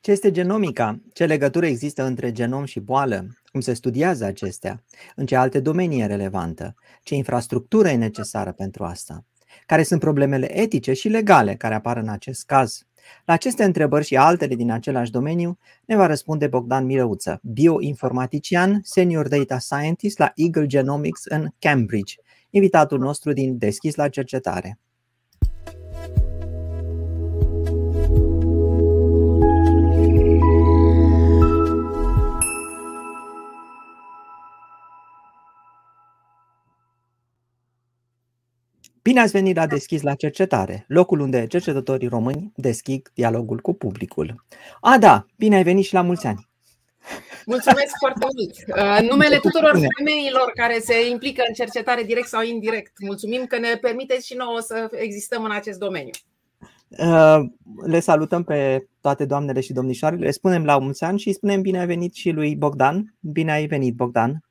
[0.00, 1.00] Ce este genomica?
[1.12, 3.26] Ce legătură există între genom și boală?
[3.44, 4.84] Cum se studiază acestea?
[5.16, 6.74] În ce alte domenii e relevantă?
[7.02, 9.24] Ce infrastructură e necesară pentru asta?
[9.66, 12.86] Care sunt problemele etice și legale care apar în acest caz?
[13.24, 19.28] La aceste întrebări și altele din același domeniu ne va răspunde Bogdan Mirăuță, bioinformatician, senior
[19.28, 22.14] data scientist la Eagle Genomics în Cambridge,
[22.50, 24.78] invitatul nostru din Deschis la cercetare.
[39.08, 44.44] Bine ați venit la Deschis la cercetare, locul unde cercetătorii români deschid dialogul cu publicul.
[44.80, 46.48] A, da, bine ai venit și la mulți ani!
[47.46, 48.80] Mulțumesc foarte mult!
[49.00, 53.76] În numele tuturor femeilor care se implică în cercetare direct sau indirect, mulțumim că ne
[53.80, 56.12] permiteți și nouă să existăm în acest domeniu.
[57.86, 61.78] Le salutăm pe toate doamnele și domnișoarele, le spunem la mulți ani și spunem bine
[61.78, 63.14] ai venit și lui Bogdan.
[63.20, 64.44] Bine ai venit, Bogdan!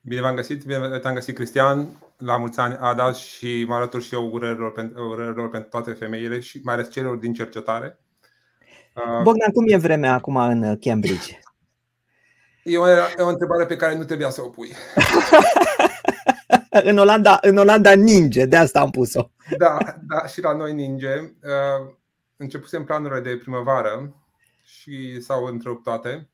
[0.00, 4.14] Bine v-am găsit, bine te-am găsit, Cristian la mulți ani, Ada, și mă alătur și
[4.14, 7.98] eu urerilor, urerilor pentru toate femeile și mai ales celor din cercetare.
[8.94, 11.40] Uh, Bogdan, cum e vremea acum în Cambridge?
[12.62, 14.72] E o, e o întrebare pe care nu trebuia să o pui.
[16.90, 19.30] în, Olanda, în Olanda ninge, de asta am pus-o.
[19.58, 21.14] da, da, și la noi ninge.
[21.18, 21.94] Uh,
[22.36, 24.14] începusem planurile de primăvară
[24.64, 26.28] și s-au întrerupt toate.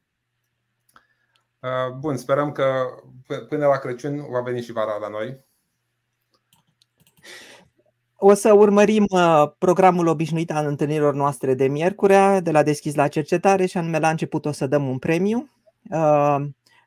[1.61, 2.87] Uh, bun, sperăm că
[3.49, 5.44] până la Crăciun va veni și vara la noi.
[8.27, 13.09] O să urmărim uh, programul obișnuit al întâlnirilor noastre de miercurea, de la deschis la
[13.09, 15.51] cercetare și anume la început o să dăm un premiu
[15.91, 16.37] uh,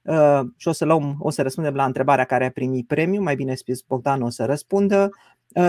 [0.01, 3.35] uh, și o să, luăm, o să răspundem la întrebarea care a primit premiu, mai
[3.35, 5.09] bine spus Bogdan o să răspundă.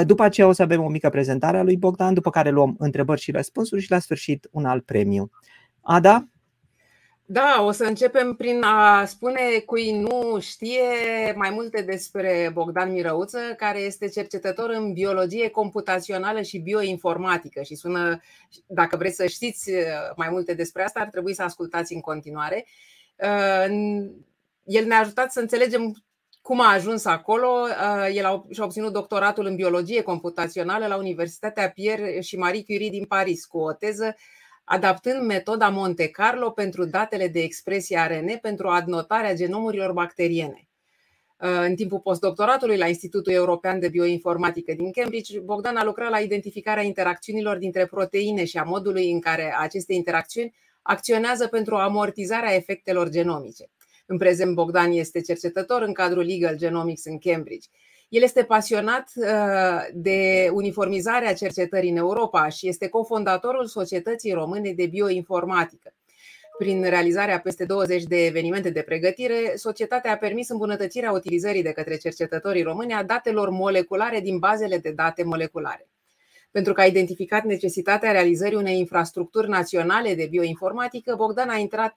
[0.05, 3.21] După aceea o să avem o mică prezentare a lui Bogdan, după care luăm întrebări
[3.21, 5.31] și răspunsuri și la sfârșit un alt premiu.
[5.81, 6.29] Ada?
[7.31, 10.83] Da, o să începem prin a spune cui nu știe
[11.37, 18.21] mai multe despre Bogdan Mirăuță, care este cercetător în biologie computațională și bioinformatică și sună,
[18.67, 19.71] dacă vreți să știți
[20.17, 22.67] mai multe despre asta, ar trebui să ascultați în continuare.
[24.65, 26.05] El ne-a ajutat să înțelegem
[26.43, 27.67] cum a ajuns acolo.
[28.13, 33.45] El și-a obținut doctoratul în biologie computațională la Universitatea Pierre și Marie Curie din Paris
[33.45, 34.17] cu o teză
[34.69, 40.69] adaptând metoda Monte Carlo pentru datele de expresie ARN pentru adnotarea genomurilor bacteriene.
[41.37, 46.83] În timpul postdoctoratului la Institutul European de Bioinformatică din Cambridge, Bogdan a lucrat la identificarea
[46.83, 53.71] interacțiunilor dintre proteine și a modului în care aceste interacțiuni acționează pentru amortizarea efectelor genomice.
[54.07, 57.69] În prezent, Bogdan este cercetător în cadrul Legal Genomics în Cambridge
[58.09, 59.27] el este pasionat uh,
[59.93, 65.93] de uniformizarea cercetării în Europa și este cofondatorul Societății Române de Bioinformatică.
[66.59, 71.97] Prin realizarea peste 20 de evenimente de pregătire, societatea a permis îmbunătățirea utilizării de către
[71.97, 75.89] cercetătorii români a datelor moleculare din bazele de date moleculare.
[76.51, 81.97] Pentru că a identificat necesitatea realizării unei infrastructuri naționale de bioinformatică, Bogdan a intrat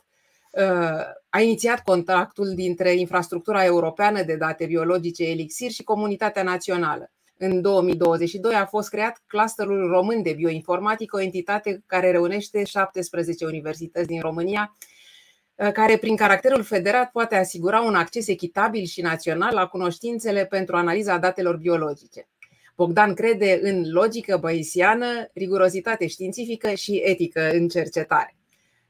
[1.29, 7.11] a inițiat contactul dintre infrastructura europeană de date biologice Elixir și comunitatea națională.
[7.37, 14.07] În 2022 a fost creat clusterul român de bioinformatică, o entitate care reunește 17 universități
[14.07, 14.77] din România,
[15.73, 21.17] care prin caracterul federat poate asigura un acces echitabil și național la cunoștințele pentru analiza
[21.17, 22.27] datelor biologice.
[22.75, 28.35] Bogdan crede în logică băisiană, rigurozitate științifică și etică în cercetare.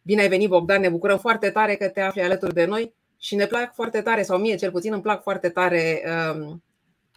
[0.02, 3.36] Bine ai venit, Bogdan, ne bucurăm foarte tare că te afli alături de noi și
[3.36, 6.04] ne plac foarte tare, sau mie cel puțin îmi plac foarte tare
[6.34, 6.64] um,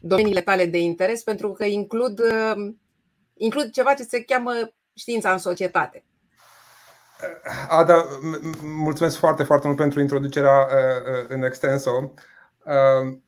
[0.01, 2.81] domeniile tale de interes pentru că includ, um,
[3.35, 4.53] includ ceva ce se cheamă
[4.95, 6.05] știința în societate.
[7.69, 8.05] Ada,
[8.63, 11.91] mulțumesc foarte, foarte mult pentru introducerea uh, uh, în extenso.
[12.65, 13.23] Um,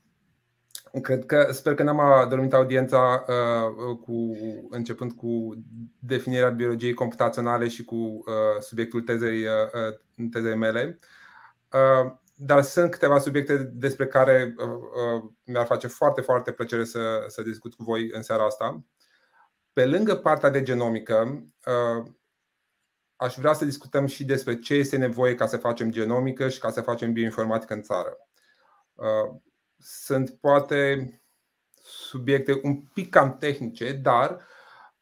[1.03, 4.37] Cred că, sper că n-am adormit audiența uh, cu,
[4.71, 5.55] începând cu
[5.99, 9.51] definirea biologiei computaționale și cu uh, subiectul tezei, uh,
[10.19, 10.99] uh, tezei mele.
[11.73, 17.25] Uh, dar sunt câteva subiecte despre care uh, uh, mi-ar face foarte, foarte plăcere să,
[17.27, 18.85] să discut cu voi în seara asta.
[19.73, 22.07] Pe lângă partea de genomică, uh,
[23.17, 26.71] aș vrea să discutăm și despre ce este nevoie ca să facem genomică și ca
[26.71, 28.17] să facem bioinformatică în țară.
[29.79, 31.11] Uh, sunt poate
[31.83, 34.47] subiecte un pic cam tehnice, dar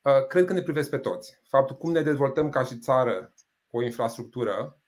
[0.02, 1.40] uh, cred că ne privesc pe toți.
[1.48, 3.34] Faptul cum ne dezvoltăm ca și țară
[3.70, 4.78] o infrastructură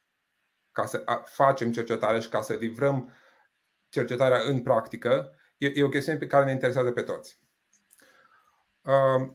[0.73, 3.13] ca să facem cercetare și ca să livrăm
[3.89, 7.39] cercetarea în practică, e o chestiune pe care ne interesează pe toți.
[8.83, 9.29] Uh,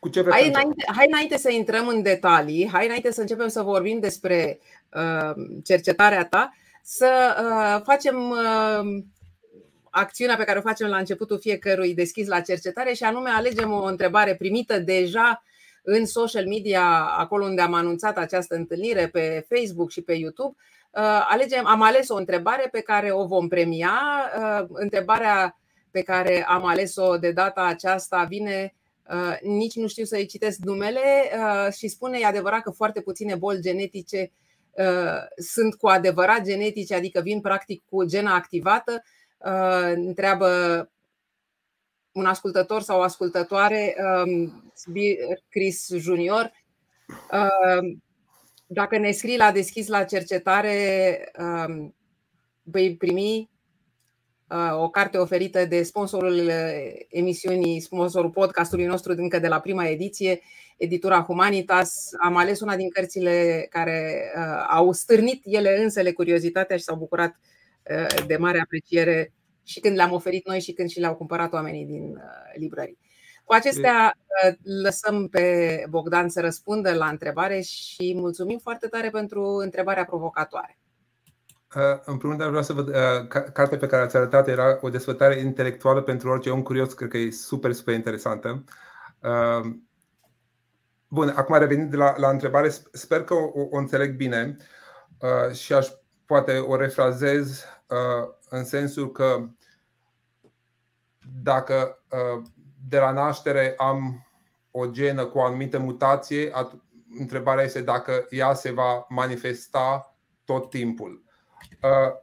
[0.00, 3.62] Cu ce hai, înainte, hai înainte să intrăm în detalii, hai înainte să începem să
[3.62, 4.60] vorbim despre
[4.92, 5.32] uh,
[5.64, 6.54] cercetarea ta,
[6.88, 9.02] să uh, facem uh,
[9.90, 13.82] acțiunea pe care o facem la începutul fiecărui deschis la cercetare și anume alegem o
[13.82, 15.42] întrebare primită deja
[15.82, 16.84] în social media,
[17.18, 20.56] acolo unde am anunțat această întâlnire, pe Facebook și pe YouTube.
[20.90, 24.00] Uh, alegem, am ales o întrebare pe care o vom premia.
[24.38, 25.58] Uh, întrebarea
[25.90, 28.74] pe care am ales-o de data aceasta vine
[29.10, 33.34] Uh, nici nu știu să-i citesc numele uh, și spune, e adevărat că foarte puține
[33.34, 34.45] boli genetice uh,
[35.36, 39.02] sunt cu adevărat genetice, adică vin practic cu gena activată.
[39.94, 40.90] Întreabă
[42.12, 44.72] un ascultător sau o ascultătoare, um,
[45.48, 46.52] Chris Junior,
[48.66, 51.94] dacă ne scrii la deschis la cercetare, um,
[52.62, 53.55] vei primi Uh,
[54.78, 56.52] o carte oferită de sponsorul uh,
[57.08, 60.40] emisiunii, sponsorul podcastului nostru încă de la prima ediție,
[60.76, 62.10] editura Humanitas.
[62.22, 67.36] Am ales una din cărțile care uh, au stârnit ele însele curiozitatea și s-au bucurat
[68.26, 69.32] de mare apreciere
[69.64, 72.22] și când le-am oferit noi și când și le-au cumpărat oamenii din
[72.54, 72.98] librării.
[73.44, 74.18] Cu acestea
[74.82, 80.78] lăsăm pe Bogdan să răspundă la întrebare și mulțumim foarte tare pentru întrebarea provocatoare.
[81.74, 84.88] Uh, în primul rând, vreau să văd, uh, cartea pe care ați arătat era o
[84.88, 88.64] desfătare intelectuală pentru orice om curios, cred că e super, super interesantă.
[89.22, 89.74] Uh,
[91.08, 94.56] bun, acum revenind la, la întrebare, sper că o, o înțeleg bine
[95.52, 95.88] și aș
[96.26, 97.64] poate o refrazez
[98.48, 99.48] în sensul că
[101.42, 102.02] dacă
[102.88, 104.26] de la naștere am
[104.70, 106.52] o genă cu o anumită mutație,
[107.18, 111.25] întrebarea este dacă ea se va manifesta tot timpul.
[111.82, 112.16] Uh,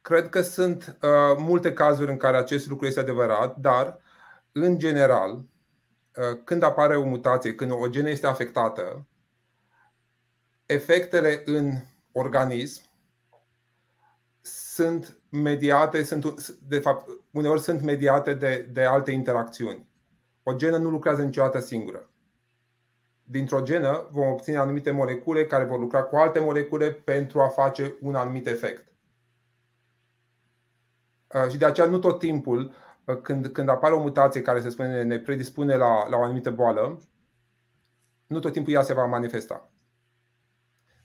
[0.00, 3.98] cred că sunt uh, multe cazuri în care acest lucru este adevărat, dar,
[4.52, 9.06] în general, uh, când apare o mutație, când o genă este afectată,
[10.66, 11.72] efectele în
[12.12, 12.82] organism
[14.40, 19.88] sunt mediate, sunt, de fapt, uneori sunt mediate de, de alte interacțiuni.
[20.42, 22.08] O genă nu lucrează niciodată singură
[23.30, 27.96] dintr-o genă vom obține anumite molecule care vor lucra cu alte molecule pentru a face
[28.00, 28.92] un anumit efect.
[31.34, 32.72] Uh, și de aceea nu tot timpul,
[33.04, 36.50] uh, când, când apare o mutație care se spune ne predispune la, la o anumită
[36.50, 37.00] boală,
[38.26, 39.70] nu tot timpul ea se va manifesta.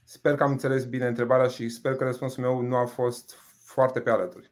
[0.03, 3.35] Sper că am înțeles bine întrebarea și sper că răspunsul meu nu a fost
[3.65, 4.51] foarte pe alături.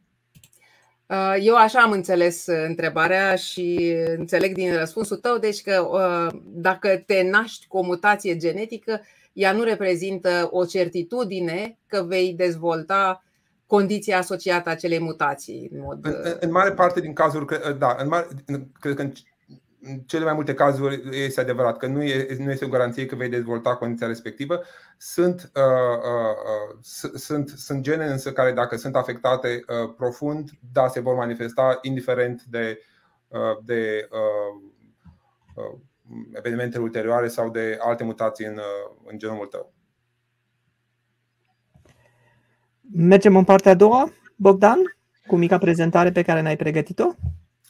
[1.11, 6.39] Uh, eu așa am înțeles uh, întrebarea și înțeleg din răspunsul tău, deci că uh,
[6.43, 9.01] dacă te naști cu o mutație genetică,
[9.33, 13.23] ea nu reprezintă o certitudine că vei dezvolta
[13.65, 15.69] condiția asociată acelei mutații.
[15.73, 16.05] În, mod...
[16.05, 17.45] în, în mare parte din cazuri,
[17.77, 18.27] da, în mare,
[18.79, 19.11] cred că în în
[20.06, 23.30] cele mai multe cazuri este adevărat că nu, e, nu este o garanție că vei
[23.30, 24.62] dezvolta condiția respectivă.
[24.98, 30.88] Sunt, uh, uh, uh, sunt, sunt gene însă care dacă sunt afectate uh, profund, da,
[30.88, 32.80] se vor manifesta indiferent de,
[33.28, 34.69] uh, de uh,
[35.56, 35.80] uh,
[36.33, 39.74] evenimentele ulterioare sau de alte mutații în, uh, în genomul tău.
[42.94, 44.80] Mergem în partea a doua, Bogdan,
[45.28, 47.14] cu mica prezentare pe care ne-ai pregătit-o.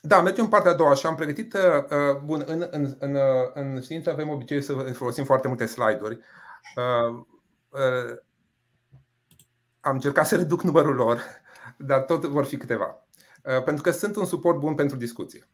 [0.03, 1.53] Da, mergem în partea a doua și am pregătit.
[1.53, 5.65] Uh, uh, bun, în, în, în, uh, în știință avem obiceiul să folosim foarte multe
[5.65, 6.19] slide-uri.
[9.79, 11.21] Am încercat să reduc numărul lor,
[11.77, 13.07] dar tot vor fi câteva.
[13.41, 15.49] Pentru că sunt un suport bun pentru discuție.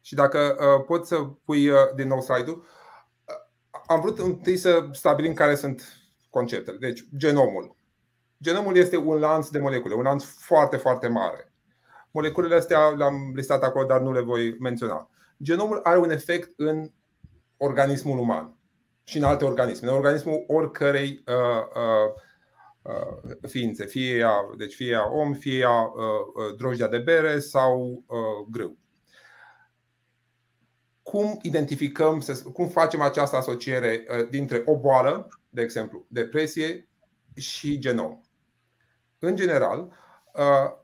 [0.00, 2.64] Și dacă pot să pui din nou slide-ul,
[3.86, 5.82] am vrut întâi să stabilim care sunt
[6.30, 6.76] conceptele.
[6.76, 7.76] Deci, genomul.
[8.42, 11.53] Genomul este un lanț de molecule, un lanț foarte, foarte mare
[12.14, 15.10] Moleculele astea le-am listat acolo, dar nu le voi menționa.
[15.42, 16.90] Genomul are un efect în
[17.56, 18.56] organismul uman
[19.04, 21.34] și în alte organisme, în organismul oricărei uh,
[21.74, 22.12] uh,
[22.82, 26.02] uh, ființe, fie ea, deci fie ea om, fie ea uh,
[26.34, 28.78] uh, drojdea de bere sau uh, grâu.
[31.02, 36.88] Cum identificăm, cum facem această asociere uh, dintre o boală, de exemplu, depresie
[37.34, 38.20] și genom?
[39.18, 39.92] În general,
[40.34, 40.82] uh,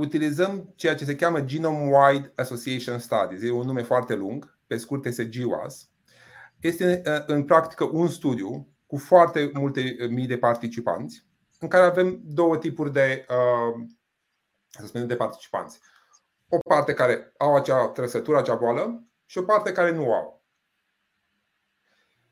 [0.00, 3.42] utilizăm ceea ce se cheamă Genome-Wide Association Studies.
[3.42, 5.88] E un nume foarte lung, pe scurt este GWAS.
[6.60, 11.26] Este uh, în practică un studiu cu foarte multe uh, mii de participanți,
[11.58, 13.86] în care avem două tipuri de, uh,
[14.68, 15.80] să spunem, de participanți.
[16.48, 20.44] O parte care au acea trăsătură, acea boală și o parte care nu au.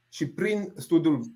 [0.09, 1.33] Și prin studiul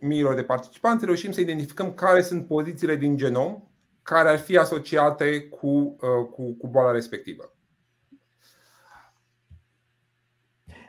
[0.00, 3.71] miilor de participanți reușim să identificăm care sunt pozițiile din genom
[4.02, 7.52] care ar fi asociate cu, uh, cu, cu boala respectivă.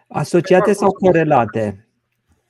[0.07, 1.87] Asociate sau corelate?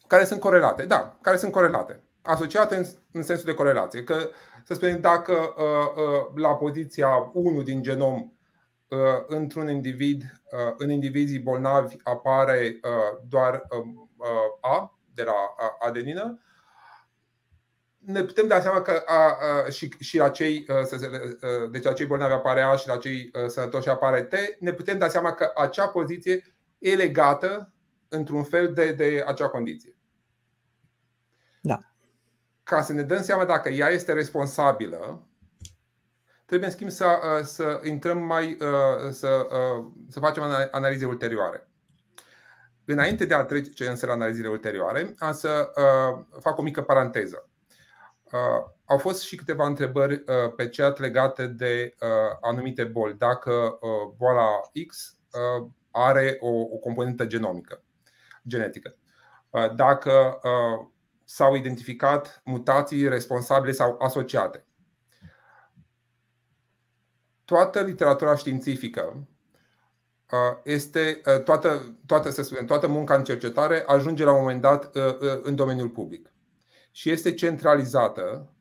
[0.07, 2.03] Care sunt corelate, da, care sunt corelate.
[2.21, 4.03] Asociate în, în sensul de corelație.
[4.03, 4.29] Că,
[4.63, 8.33] să spunem, dacă uh, uh, la poziția 1 din genom
[8.87, 13.85] uh, într-un individ, uh, în indivizii bolnavi apare uh, doar uh,
[14.17, 14.27] uh,
[14.61, 16.39] A de la adenină,
[18.05, 20.87] ne putem da seama că a, a, și, și la cei, a,
[21.71, 25.07] deci la cei bolnavi apare A și la cei sănătoși apare T, ne putem da
[25.07, 27.73] seama că acea poziție e legată
[28.07, 29.95] într-un fel de, de acea condiție.
[31.61, 31.79] Da.
[32.63, 35.27] Ca să ne dăm seama dacă ea este responsabilă,
[36.45, 38.57] trebuie în schimb să, să intrăm mai
[39.11, 39.47] să,
[40.09, 41.67] să facem analize ulterioare.
[42.85, 45.71] Înainte de a trece însă la analizele ulterioare, am să
[46.39, 47.47] fac o mică paranteză.
[48.33, 52.07] Uh, au fost și câteva întrebări uh, pe chat legate de uh,
[52.41, 53.13] anumite boli.
[53.13, 53.79] Dacă
[54.17, 55.17] boala X
[55.91, 57.83] are o, o componentă genomică,
[58.47, 58.95] genetică.
[59.75, 60.39] Dacă
[61.23, 64.65] s-au identificat mutații responsabile sau asociate.
[67.45, 69.27] Toată literatura științifică
[70.63, 74.95] este toată, toată, să spunem, toată munca în cercetare ajunge la un moment dat
[75.43, 76.32] în domeniul public
[76.95, 78.53] și este centralizată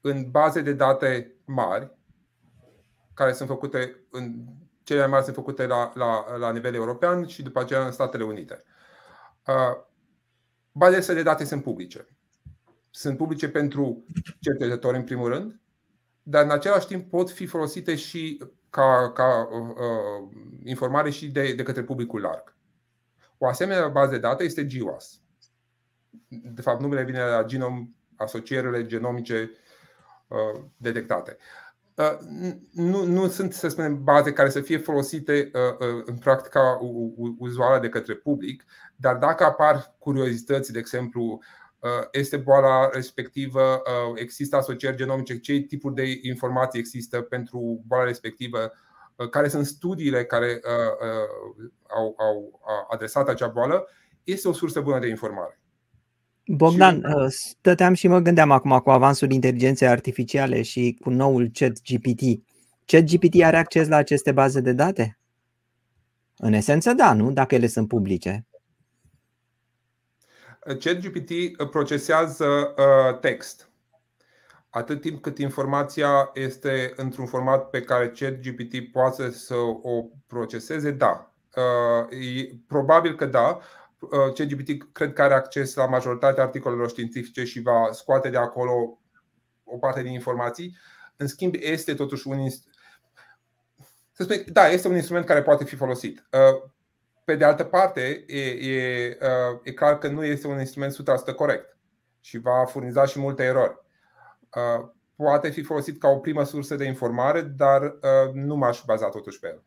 [0.00, 1.96] în baze de date mari,
[3.14, 4.44] care sunt făcute în
[4.82, 8.24] cele mai mari sunt făcute la, la, la nivel european și după aceea în Statele
[8.24, 8.64] Unite.
[9.46, 9.84] Uh,
[10.72, 12.08] bazele de date sunt publice.
[12.90, 14.04] Sunt publice pentru
[14.40, 15.60] cercetători, în primul rând,
[16.22, 20.28] dar în același timp pot fi folosite și ca, ca uh,
[20.64, 22.56] informare și de, de către publicul larg.
[23.38, 25.20] O asemenea bază de date este GWAS
[26.28, 29.50] de fapt numele vine la genom, asocierile genomice
[30.28, 31.36] uh, detectate.
[31.94, 32.18] Uh,
[32.72, 36.78] nu, nu sunt, să spunem, baze care să fie folosite uh, în practica
[37.38, 38.64] uzuală de către public,
[38.96, 41.38] dar dacă apar curiozități, de exemplu,
[42.12, 43.82] este boala respectivă,
[44.14, 48.72] există asocieri genomice, ce tipuri de informații există pentru boala respectivă,
[49.30, 50.60] care sunt studiile care
[51.88, 53.88] au, au adresat acea boală,
[54.24, 55.60] este o sursă bună de informare.
[56.46, 57.14] Bogdan, și...
[57.14, 62.42] Uh, stăteam și mă gândeam acum cu avansul inteligenței artificiale și cu noul chat GPT.
[62.84, 65.18] Chat GPT are acces la aceste baze de date?
[66.36, 67.32] În esență, da, nu?
[67.32, 68.46] Dacă ele sunt publice.
[70.74, 71.30] ChatGPT
[71.70, 73.70] procesează uh, text.
[74.70, 81.32] Atât timp cât informația este într-un format pe care ChatGPT poate să o proceseze, da.
[81.56, 83.60] Uh, probabil că da.
[83.98, 88.98] Uh, ChatGPT cred că are acces la majoritatea articolelor științifice și va scoate de acolo
[89.64, 90.76] o parte din informații.
[91.16, 92.38] În schimb, este totuși un
[94.16, 96.28] să spune, da, este un instrument care poate fi folosit.
[96.32, 96.70] Uh,
[97.24, 101.34] pe de altă parte, e, e, uh, e clar că nu este un instrument 100%
[101.36, 101.76] corect
[102.20, 103.84] și va furniza și multe erori.
[105.16, 107.98] Poate fi folosit ca o primă sursă de informare, dar
[108.32, 109.62] nu m-aș baza totuși pe el.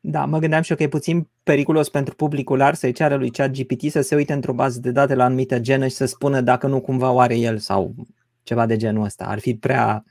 [0.00, 3.30] Da, mă gândeam și eu că e puțin periculos pentru publicul larg să-i ceară lui
[3.30, 6.40] chat GPT să se uite într-o bază de date la anumită genă și să spună
[6.40, 7.94] dacă nu cumva o are el sau
[8.42, 9.24] ceva de genul ăsta.
[9.24, 10.04] Ar fi prea,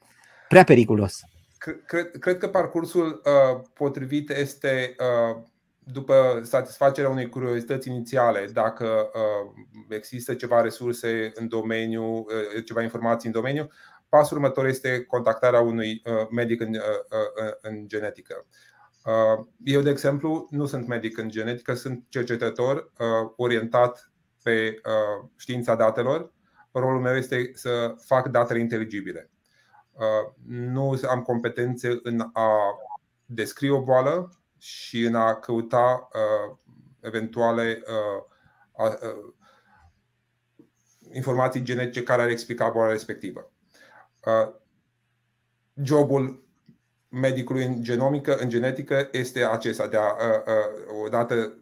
[0.48, 1.20] prea periculos.
[1.86, 5.42] Cred, cred că parcursul uh, potrivit este uh,
[5.80, 9.52] după satisfacerea unei curiozități inițiale, dacă uh,
[9.90, 13.70] există ceva resurse în domeniu, uh, ceva informații în domeniu,
[14.10, 16.82] pasul următor este contactarea unui uh, medic în, uh,
[17.46, 18.46] uh, în genetică.
[18.46, 18.69] Uh,
[19.64, 24.12] eu, de exemplu, nu sunt medic în genetică, sunt cercetător uh, orientat
[24.44, 26.34] pe uh, știința datelor.
[26.72, 29.30] Rolul meu este să fac datele inteligibile.
[30.46, 32.58] Nu am competențe în a
[33.26, 36.08] descrie o boală și în a căuta
[37.00, 37.84] eventuale
[41.12, 43.52] informații genetice care ar explica boala respectivă.
[45.74, 46.49] Jobul
[47.10, 50.16] medicului în genomică, în genetică, este acesta de a,
[51.06, 51.58] odată,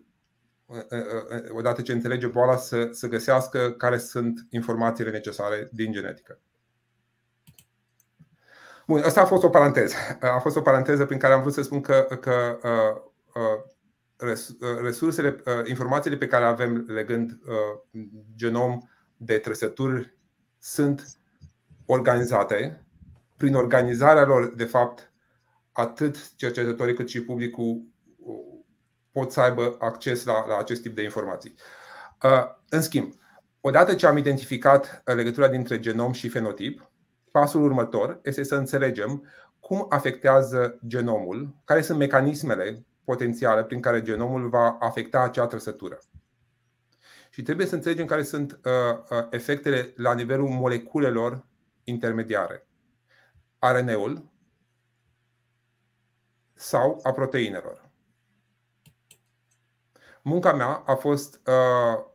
[1.50, 6.40] odată ce înțelege boala, să, să găsească care sunt informațiile necesare din genetică.
[8.88, 9.96] Bun, asta a fost o paranteză.
[10.20, 12.60] A fost o paranteză prin care am vrut să spun că, că
[14.82, 17.40] resursele, informațiile pe care le avem legând
[18.36, 18.78] genom
[19.18, 20.18] de trăsături
[20.60, 21.08] sunt
[21.86, 22.86] organizate.
[23.38, 25.12] Prin organizarea lor, de fapt,
[25.78, 27.82] atât cercetătorii cât și publicul
[28.18, 28.36] uh,
[29.12, 31.54] pot să aibă acces la, la acest tip de informații.
[32.24, 33.14] Uh, în schimb,
[33.62, 36.92] odată ce am identificat legătura dintre genom și fenotip,
[37.32, 39.28] pasul următor este să înțelegem
[39.60, 46.00] cum afectează genomul, care sunt mecanismele potențiale prin care genomul va afecta acea trăsătură.
[47.30, 48.60] Și trebuie să înțelegem care sunt
[49.30, 51.46] efectele la nivelul moleculelor
[51.84, 52.68] intermediare.
[53.60, 54.37] RNA-ul
[56.58, 57.90] sau a proteinelor.
[60.22, 62.06] Munca mea a fost uh,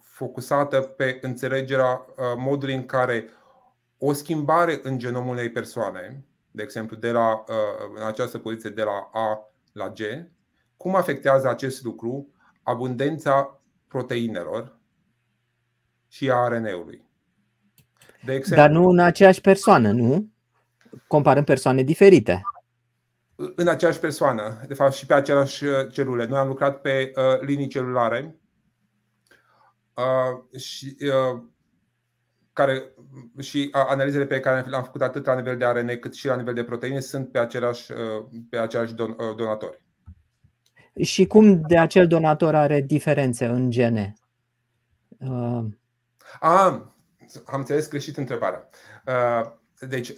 [0.00, 3.28] focusată pe înțelegerea uh, modului în care
[3.98, 8.82] o schimbare în genomul unei persoane, de exemplu, de la, uh, în această poziție de
[8.82, 10.00] la A la G,
[10.76, 12.28] cum afectează acest lucru
[12.62, 14.78] abundența proteinelor
[16.08, 17.04] și a RNA-ului.
[18.24, 20.31] De exemplu, Dar nu în aceeași persoană, nu?
[21.06, 22.42] Comparăm persoane diferite.
[23.56, 26.26] În aceeași persoană, de fapt și pe aceleași uh, celule.
[26.26, 28.36] Noi am lucrat pe uh, linii celulare
[29.94, 31.42] uh, și, uh,
[32.52, 32.92] care,
[33.38, 36.54] și analizele pe care le-am făcut atât la nivel de RNA cât și la nivel
[36.54, 39.84] de proteine sunt pe același, uh, pe același don, uh, donatori.
[41.00, 44.14] Și cum de acel donator are diferențe în gene?
[45.18, 45.64] Uh...
[46.40, 46.64] A,
[47.44, 48.68] am înțeles greșit întrebarea.
[49.06, 50.16] Uh, deci, uh,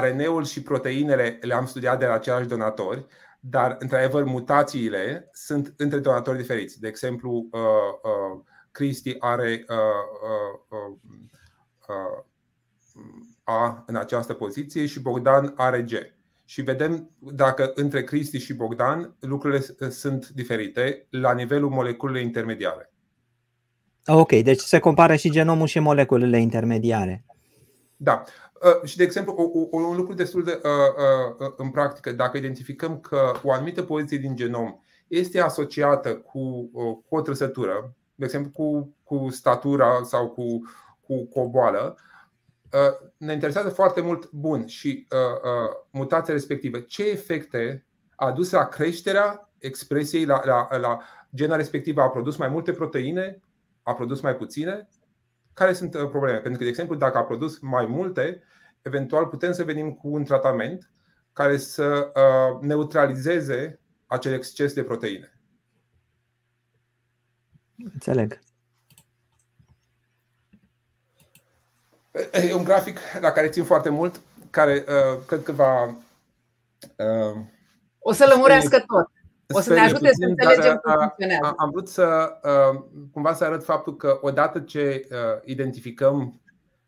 [0.00, 3.06] RNA-ul și proteinele le-am studiat de la același donatori,
[3.40, 6.80] dar, într-adevăr, mutațiile sunt între donatori diferiți.
[6.80, 7.60] De exemplu, uh,
[8.02, 9.76] uh, Cristi are uh,
[10.68, 10.96] uh,
[11.88, 12.24] uh,
[13.44, 15.92] A în această poziție și Bogdan are G
[16.44, 22.92] și vedem dacă între Cristi și Bogdan lucrurile sunt diferite la nivelul moleculelor intermediare.
[24.06, 27.24] Ok, deci se compară și genomul și moleculele intermediare.
[27.96, 28.24] Da.
[28.62, 30.70] Uh, și, de exemplu, un lucru destul de uh,
[31.38, 36.70] uh, în practică, dacă identificăm că o anumită poziție din genom este asociată cu,
[37.08, 40.62] cu o trăsătură, de exemplu cu, cu statura sau cu,
[41.00, 41.96] cu, cu o boală,
[42.72, 46.78] Uh, ne interesează foarte mult, bun, și uh, uh, mutația respectivă.
[46.78, 51.00] Ce efecte a dus la creșterea expresiei la, la, la
[51.34, 52.02] gena respectivă?
[52.02, 53.40] A produs mai multe proteine?
[53.82, 54.88] A produs mai puține?
[55.54, 56.38] Care sunt uh, probleme?
[56.38, 58.42] Pentru că, de exemplu, dacă a produs mai multe,
[58.82, 60.90] eventual putem să venim cu un tratament
[61.32, 65.32] care să uh, neutralizeze acel exces de proteine.
[67.92, 68.40] Înțeleg.
[72.32, 75.84] E un grafic la care țin foarte mult, care uh, cred că va.
[76.96, 77.36] Uh,
[77.98, 79.11] o să lămurească tot.
[79.52, 81.54] O să ne ajute puțin, să înțelegem cum funcționează.
[81.56, 86.40] Am vrut să uh, cumva să arăt faptul că odată ce uh, identificăm,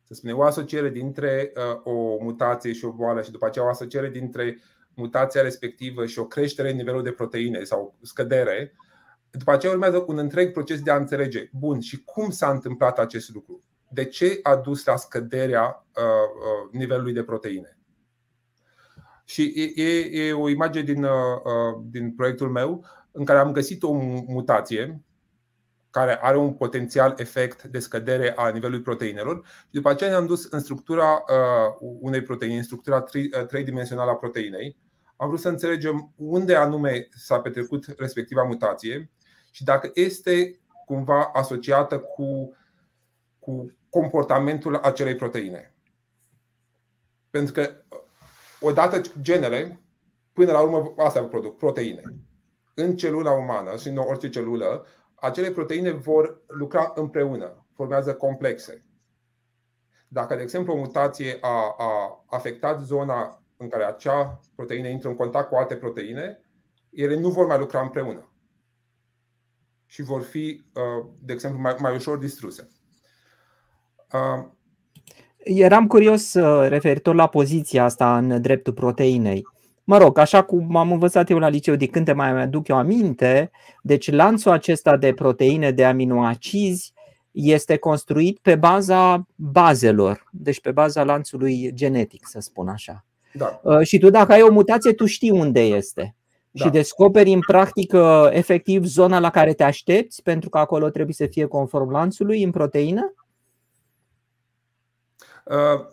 [0.02, 3.68] să spunem, o asociere dintre uh, o mutație și o boală și după aceea o
[3.68, 4.58] asociere dintre
[4.94, 8.72] mutația respectivă și o creștere în nivelul de proteine sau scădere,
[9.30, 13.34] după aceea urmează un întreg proces de a înțelege, bun, și cum s-a întâmplat acest
[13.34, 13.60] lucru
[13.94, 17.78] de ce a dus la scăderea uh, uh, nivelului de proteine.
[19.24, 21.10] Și e, e o imagine din, uh,
[21.90, 23.92] din proiectul meu în care am găsit o
[24.26, 25.04] mutație
[25.90, 30.44] care are un potențial efect de scădere a nivelului proteinelor și după aceea ne-am dus
[30.44, 31.24] în structura
[31.78, 33.04] unei proteine, în structura
[33.48, 34.76] tridimensională a proteinei.
[35.16, 39.10] Am vrut să înțelegem unde anume s-a petrecut respectiva mutație
[39.50, 42.56] și dacă este cumva asociată cu,
[43.38, 45.74] cu comportamentul acelei proteine.
[47.30, 47.83] Pentru că
[48.64, 49.80] odată genele,
[50.32, 52.02] până la urmă, asta produc, proteine.
[52.74, 58.86] În celula umană și în orice celulă, acele proteine vor lucra împreună, formează complexe.
[60.08, 65.16] Dacă, de exemplu, o mutație a, a afectat zona în care acea proteină intră în
[65.16, 66.38] contact cu alte proteine,
[66.90, 68.28] ele nu vor mai lucra împreună
[69.86, 72.68] și vor fi, uh, de exemplu, mai, mai ușor distruse.
[75.44, 79.46] Eram curios uh, referitor la poziția asta în dreptul proteinei.
[79.84, 82.76] Mă rog, așa cum am învățat eu la liceu, de când te mai aduc eu
[82.76, 83.50] aminte,
[83.82, 86.92] deci lanțul acesta de proteine de aminoacizi
[87.30, 93.04] este construit pe baza bazelor, deci pe baza lanțului genetic, să spun așa.
[93.32, 93.60] Da.
[93.62, 96.14] Uh, și tu dacă ai o mutație, tu știi unde este.
[96.50, 96.64] Da.
[96.64, 101.26] Și descoperi în practică efectiv zona la care te aștepți, pentru că acolo trebuie să
[101.26, 103.14] fie conform lanțului în proteină?
[105.44, 105.86] Uh,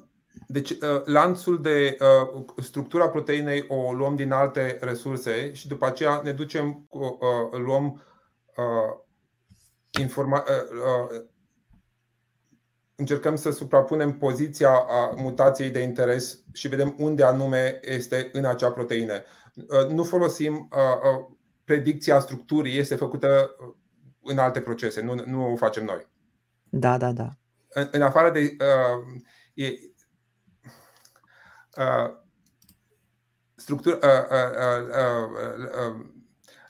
[0.48, 6.22] deci, uh, lanțul de uh, structura proteinei o luăm din alte resurse și după aceea
[6.24, 6.88] ne ducem,
[7.52, 8.04] luăm
[10.00, 10.44] informa-
[12.96, 18.72] încercăm să suprapunem poziția a mutației de interes și vedem unde anume este în acea
[18.72, 19.14] proteină.
[19.90, 20.70] Nu folosim
[21.64, 23.56] predicția structurii, este făcută
[24.24, 26.08] în alte procese, nu, nu o facem noi.
[26.70, 27.30] Da, da, da.
[27.70, 29.22] În, în afară de uh,
[29.66, 29.80] e,
[31.78, 32.20] uh,
[33.56, 33.98] structura,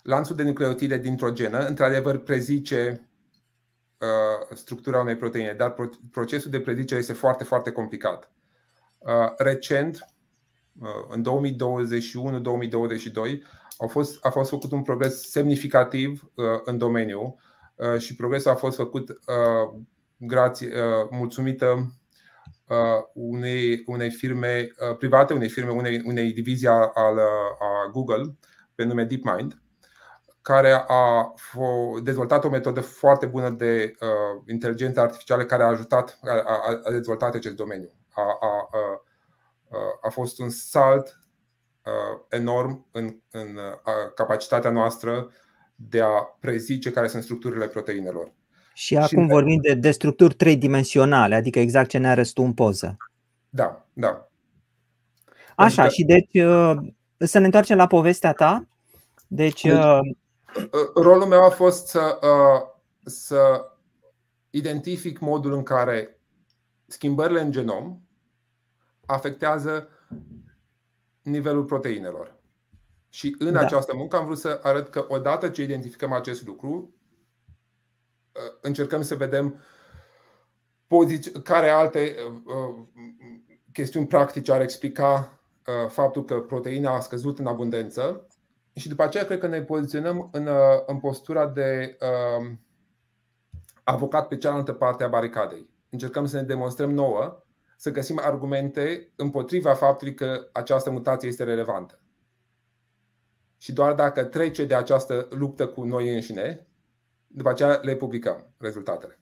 [0.04, 3.06] lanțul de nucleotide dintr-o genă, într-adevăr, prezice
[4.54, 5.76] structura unei proteine, dar
[6.12, 8.32] procesul de predicere este foarte, foarte complicat.
[9.38, 10.06] Recent,
[11.10, 11.26] în 2021-2022,
[13.78, 16.32] a fost, a fost făcut un progres semnificativ
[16.66, 17.36] în domeniu
[17.98, 19.20] și progresul a fost făcut
[20.18, 20.74] grație,
[21.10, 21.92] mulțumită
[23.14, 27.20] unei, unei firme private, unei firme, unei, unei divizii al,
[27.60, 28.36] a Google
[28.76, 29.62] pe nume DeepMind,
[30.42, 31.34] care a
[32.04, 37.36] dezvoltat o metodă foarte bună de uh, inteligență artificială care a ajutat, a, a dezvoltat
[37.36, 37.92] acest domeniu.
[38.14, 39.04] A, a, a,
[40.02, 41.20] a fost un salt
[41.86, 45.32] uh, enorm în, în uh, capacitatea noastră
[45.76, 48.34] de a prezice care sunt structurile proteinelor.
[48.82, 52.54] Și acum și vorbim de, de structuri tridimensionale, adică exact ce ne arăți tu în
[52.54, 52.98] poză.
[53.50, 54.28] Da, da.
[55.56, 56.78] Așa, și deci uh,
[57.18, 58.68] să ne întoarcem la povestea ta.
[59.28, 59.74] Deci, deci
[60.96, 62.20] rolul meu a fost să,
[63.04, 63.72] să
[64.50, 66.20] identific modul în care
[66.86, 68.00] schimbările în genom
[69.06, 69.88] afectează
[71.22, 72.36] nivelul proteinelor.
[73.10, 73.60] Și în da.
[73.60, 77.01] această muncă am vrut să arăt că odată ce identificăm acest lucru, uh,
[78.62, 79.62] încercăm să vedem
[81.44, 82.86] care alte uh, uh,
[83.72, 85.36] chestiuni practice ar explica
[85.88, 88.28] faptul că proteina a scăzut în abundență
[88.74, 90.50] și după aceea cred că ne poziționăm în,
[90.86, 91.98] în postura de
[93.84, 95.70] avocat pe cealaltă parte a baricadei.
[95.90, 97.44] Încercăm să ne demonstrăm nouă
[97.78, 102.00] să găsim argumente împotriva faptului că această mutație este relevantă.
[103.58, 106.68] Și doar dacă trece de această luptă cu noi înșine,
[107.34, 109.20] după aceea le publicăm rezultatele.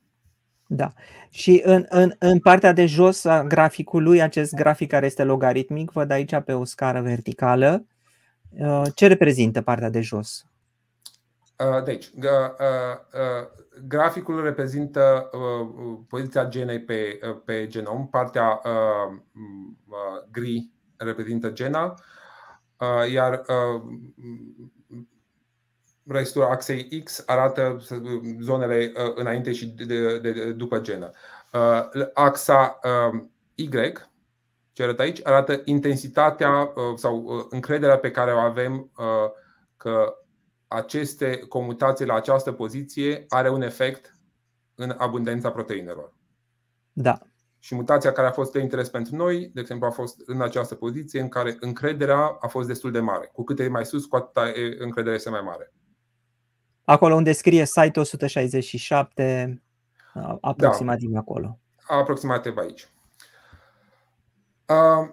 [0.72, 0.94] Da.
[1.30, 6.12] Și în, în, în partea de jos a graficului, acest grafic care este logaritmic, văd
[6.12, 7.86] aici pe o scară verticală.
[8.50, 10.46] Uh, ce reprezintă partea de jos?
[11.58, 12.26] Uh, deci, uh,
[13.88, 15.30] graficul reprezintă
[16.08, 18.62] poziția genei pe, pe genom, partea
[20.32, 21.94] gri reprezintă gena,
[23.12, 23.42] iar
[26.10, 27.82] restul axei X arată
[28.40, 31.12] zonele înainte și de, de, de, după genă.
[32.14, 32.80] Axa
[33.56, 33.70] Y,
[34.74, 38.92] ce arată aici, arată intensitatea sau încrederea pe care o avem
[39.78, 40.14] că
[40.68, 44.14] aceste comutații la această poziție are un efect
[44.76, 46.14] în abundența proteinelor.
[46.94, 47.20] Da.
[47.60, 50.76] Și mutația care a fost de interes pentru noi, de exemplu, a fost în această
[50.76, 53.30] poziție în care încrederea a fost destul de mare.
[53.34, 55.74] Cu cât e mai sus, cu atât încrederea este mai mare.
[56.90, 59.62] Acolo unde scrie site 167,
[60.42, 61.20] aproximativ da.
[61.20, 61.60] acolo.
[61.88, 62.90] Aproximativ aici.
[64.68, 65.10] Uh,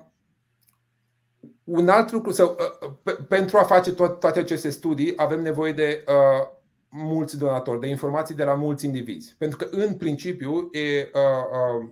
[1.65, 2.57] un alt lucru, sau,
[3.05, 6.49] uh, pentru a face tot, toate aceste studii, avem nevoie de uh,
[6.89, 9.35] mulți donatori, de informații de la mulți indivizi.
[9.39, 11.89] Pentru că, în principiu, e, uh, uh,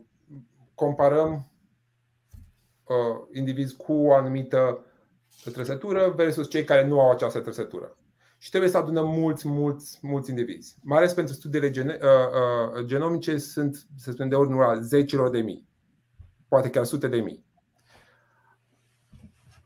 [0.74, 1.50] comparăm
[2.84, 4.84] uh, indivizi cu o anumită
[5.52, 7.96] trăsătură versus cei care nu au această trăsătură.
[8.44, 10.76] Și trebuie să adunăm mulți, mulți, mulți indivizi.
[10.82, 15.30] Mai ales pentru studiile gene, uh, uh, genomice sunt, să spunem, de ordinul a zecilor
[15.30, 15.68] de mii,
[16.48, 17.44] poate chiar sute de mii.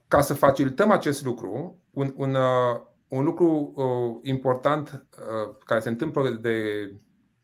[0.08, 5.88] Ca să facilităm acest lucru, un, un, uh, un lucru uh, important uh, care se
[5.88, 6.90] întâmplă de,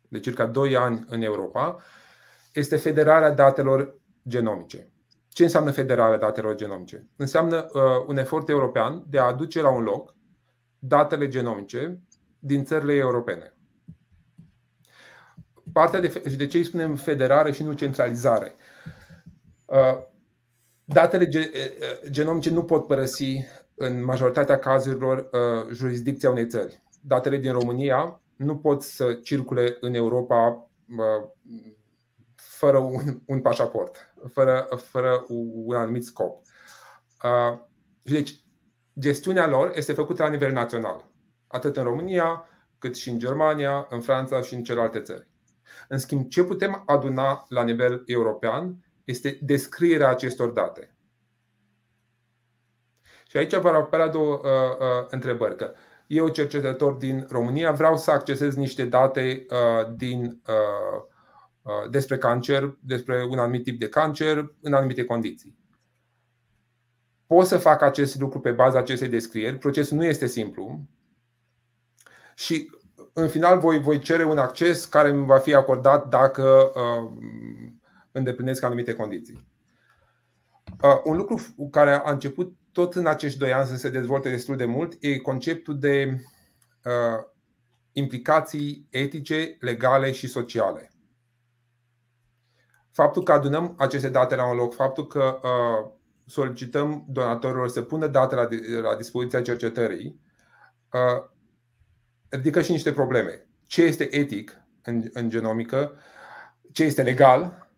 [0.09, 1.77] de circa 2 ani în Europa
[2.53, 4.93] este federarea datelor genomice.
[5.29, 7.09] Ce înseamnă federarea datelor genomice?
[7.17, 10.15] Înseamnă uh, un efort european de a aduce la un loc
[10.87, 12.01] datele genomice
[12.39, 13.55] din țările europene.
[15.73, 18.55] Partea de, și de ce îi spunem federare și nu centralizare?
[19.65, 19.99] Uh,
[20.85, 21.29] datele
[22.11, 23.45] genomice nu pot părăsi
[23.75, 26.83] în majoritatea cazurilor uh, jurisdicția unei țări.
[27.01, 31.29] Datele din România nu pot să circule în Europa uh,
[32.35, 36.43] fără un, un pașaport, fără, fără un anumit scop.
[37.23, 37.59] Uh,
[38.03, 38.44] deci,
[38.99, 41.11] gestiunea lor este făcută la nivel național,
[41.47, 45.29] atât în România, cât și în Germania, în Franța și în celelalte țări.
[45.89, 50.97] În schimb, ce putem aduna la nivel european este descrierea acestor date.
[53.29, 55.57] Și aici vor apărea două uh, uh, întrebări.
[55.57, 55.75] Că
[56.07, 61.03] eu, cercetător din România, vreau să accesez niște date uh, din, uh,
[61.63, 65.64] uh, despre cancer, despre un anumit tip de cancer, în anumite condiții.
[67.35, 69.59] Pot să fac acest lucru pe baza acestei descrieri.
[69.59, 70.81] Procesul nu este simplu.
[72.35, 72.71] Și
[73.13, 77.11] în final voi, voi cere un acces care îmi va fi acordat dacă uh,
[78.13, 79.47] îndeplinesc anumite condiții.
[81.05, 84.65] Un lucru care a început tot în acești doi ani să se dezvolte destul de
[84.65, 86.21] mult e conceptul de
[87.93, 90.93] implicații etice, legale și sociale.
[92.91, 95.41] Faptul că adunăm aceste date la un loc, faptul că
[96.27, 98.49] solicităm donatorilor să pună date la,
[98.83, 100.21] la dispoziția cercetării,
[102.29, 103.47] ridică și niște probleme.
[103.67, 105.93] Ce este etic în, în genomică,
[106.73, 107.69] ce este legal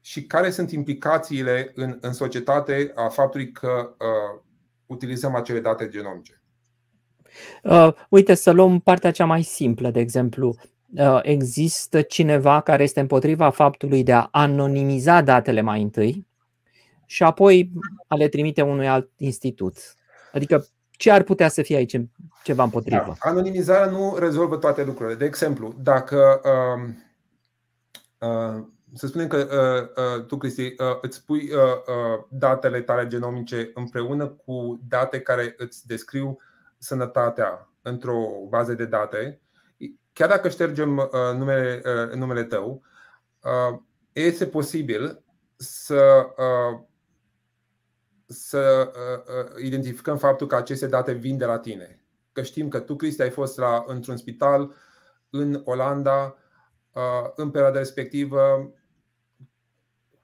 [0.00, 4.40] și care sunt implicațiile în, în societate a faptului că uh,
[4.86, 6.42] utilizăm acele date genomice.
[7.62, 10.56] Uh, uite, să luăm partea cea mai simplă, de exemplu.
[10.96, 16.26] Uh, există cineva care este împotriva faptului de a anonimiza datele mai întâi
[17.06, 17.72] și apoi
[18.06, 19.76] a le trimite unui alt institut.
[20.32, 22.00] Adică ce ar putea să fie aici
[22.44, 23.04] ceva împotrivă?
[23.06, 23.30] Da.
[23.30, 25.14] Anonimizarea nu rezolvă toate lucrurile.
[25.14, 26.94] De exemplu, dacă uh,
[28.28, 28.64] uh,
[28.94, 33.70] să spunem că uh, uh, tu, Cristi, uh, îți pui uh, uh, datele tale genomice
[33.74, 36.38] împreună cu date care îți descriu
[36.78, 39.40] sănătatea într-o bază de date,
[40.12, 42.82] chiar dacă ștergem uh, numele, uh, numele tău,
[43.40, 43.78] uh,
[44.12, 45.22] este posibil
[45.56, 46.80] să uh,
[48.26, 52.00] să uh, uh, identificăm faptul că aceste date vin de la tine.
[52.32, 54.74] Că știm că tu, Cristi, ai fost la, într-un spital
[55.30, 56.36] în Olanda
[56.92, 58.72] uh, în perioada respectivă,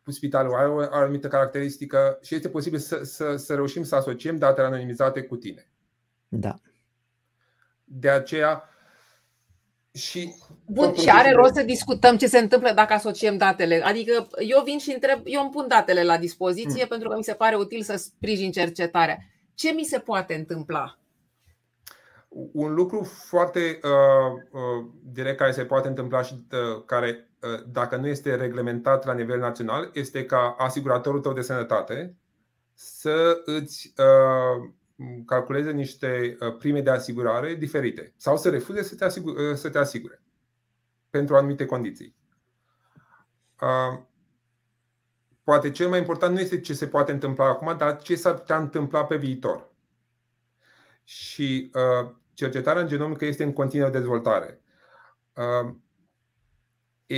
[0.07, 4.67] spitalul are o anumită caracteristică și este posibil să, să, să reușim să asociem datele
[4.67, 5.71] anonimizate cu tine.
[6.29, 6.55] Da.
[7.85, 8.70] De aceea,
[9.93, 10.35] și
[10.67, 13.83] Bun, și are rost să discutăm ce se întâmplă dacă asociem datele.
[13.85, 16.89] Adică eu vin și întreb, eu îmi pun datele la dispoziție mm.
[16.89, 19.19] pentru că mi se pare util să sprijin cercetarea.
[19.55, 20.99] Ce mi se poate întâmpla?
[22.53, 27.97] Un lucru foarte uh, uh, direct care se poate întâmpla și uh, care, uh, dacă
[27.97, 32.17] nu este reglementat la nivel național, este ca asiguratorul tău de sănătate
[32.75, 34.71] să îți uh,
[35.27, 39.71] calculeze niște uh, prime de asigurare diferite sau să refuze să te, asigure, uh, să
[39.71, 40.23] te asigure
[41.11, 42.17] pentru anumite condiții.
[43.61, 44.03] Uh,
[45.43, 48.57] poate cel mai important nu este ce se poate întâmpla acum, dar ce s-ar putea
[48.57, 49.69] întâmpla pe viitor.
[51.05, 51.71] Și
[52.35, 54.61] cercetarea în genomică este în continuă dezvoltare.
[57.07, 57.17] E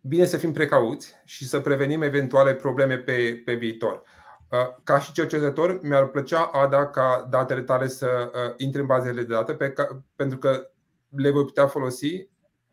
[0.00, 4.02] bine să fim precauți și să prevenim eventuale probleme pe, pe viitor.
[4.50, 9.22] Uh, ca și cercetător, mi-ar plăcea, Ada, ca datele tale să uh, intre în bazele
[9.22, 10.70] de date, pe ca, pentru că
[11.08, 12.28] le voi putea folosi,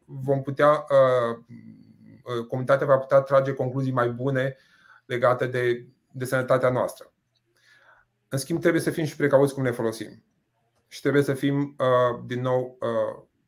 [0.05, 4.57] vom putea, uh, comunitatea va putea trage concluzii mai bune
[5.05, 7.13] legate de, de sănătatea noastră.
[8.29, 10.23] În schimb, trebuie să fim și precauți cum le folosim.
[10.87, 11.75] Și trebuie să fim,
[12.25, 12.77] din nou,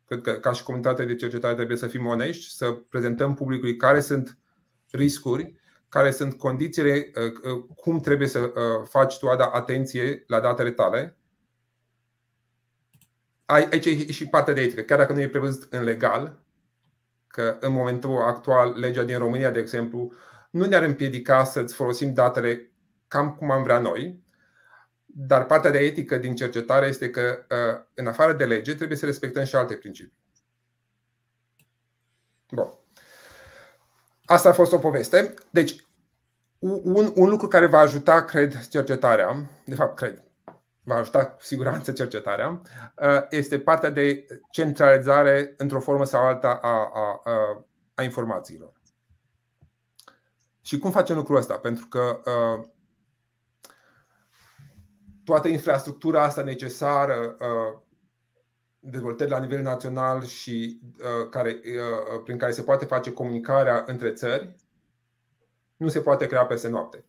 [0.06, 4.00] cred că ca și comunitate de cercetare trebuie să fim onești, să prezentăm publicului care
[4.00, 4.38] sunt
[4.92, 10.40] riscuri care sunt condițiile, uh, uh, cum trebuie să uh, faci tu ada atenție la
[10.40, 11.18] datele tale.
[13.46, 14.82] Aici e și partea de etică.
[14.82, 16.40] Chiar dacă nu e prevăzut în legal,
[17.28, 20.14] că în momentul actual legea din România, de exemplu,
[20.50, 22.72] nu ne-ar împiedica să-ți folosim datele
[23.08, 24.24] cam cum am vrea noi,
[25.06, 27.46] dar partea de etică din cercetare este că,
[27.94, 30.18] în afară de lege, trebuie să respectăm și alte principii.
[32.52, 32.74] Bun.
[34.30, 35.34] Asta a fost o poveste.
[35.50, 35.86] Deci,
[36.60, 40.24] un, un lucru care va ajuta, cred, cercetarea, de fapt, cred,
[40.84, 42.62] va ajuta cu siguranță cercetarea,
[43.02, 48.72] uh, este partea de centralizare într-o formă sau alta a, a, a, a informațiilor.
[50.62, 51.58] Și cum facem lucrul ăsta?
[51.58, 52.68] Pentru că uh,
[55.24, 57.82] toată infrastructura asta necesară uh,
[58.80, 64.12] dezvoltări la nivel național și uh, care, uh, prin care se poate face comunicarea între
[64.14, 64.56] țări,
[65.78, 67.06] nu se poate crea peste noapte.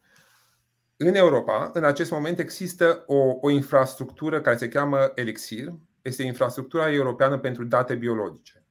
[0.97, 5.73] În Europa, în acest moment, există o, o infrastructură care se cheamă Elixir.
[6.03, 8.65] Este infrastructura europeană pentru date biologice.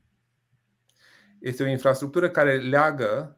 [1.39, 3.37] Este o infrastructură care leagă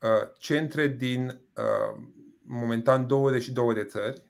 [0.00, 2.02] uh, centre din uh,
[2.42, 4.22] momentan 22 de țări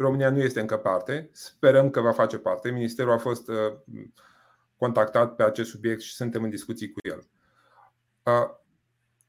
[0.00, 1.28] România nu este încă parte.
[1.32, 2.70] Sperăm că va face parte.
[2.70, 3.72] Ministerul a fost uh,
[4.76, 7.24] contactat pe acest subiect și suntem în discuții cu el.
[8.22, 8.50] Uh,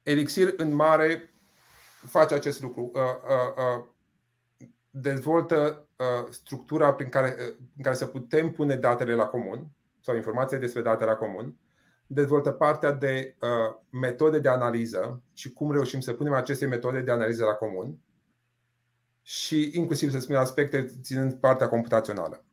[0.03, 1.33] Elixir, în mare,
[2.05, 2.91] face acest lucru.
[2.93, 3.85] Uh,
[4.89, 5.85] dezvoltă
[6.29, 7.31] structura prin care,
[7.71, 9.67] prin care să putem pune datele la comun
[9.99, 11.55] sau informația despre datele la comun.
[12.07, 13.35] Dezvoltă partea de
[13.89, 17.99] metode de analiză și cum reușim să punem aceste metode de analiză la comun
[19.21, 22.45] și inclusiv, să spunem, aspecte ținând partea computațională.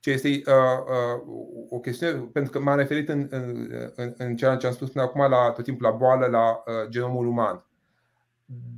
[0.00, 4.56] Ce este uh, uh, o chestiune, pentru că m-am referit în, în, în, în ceea
[4.56, 7.66] ce am spus până acum la tot timpul la boală, la uh, genomul uman.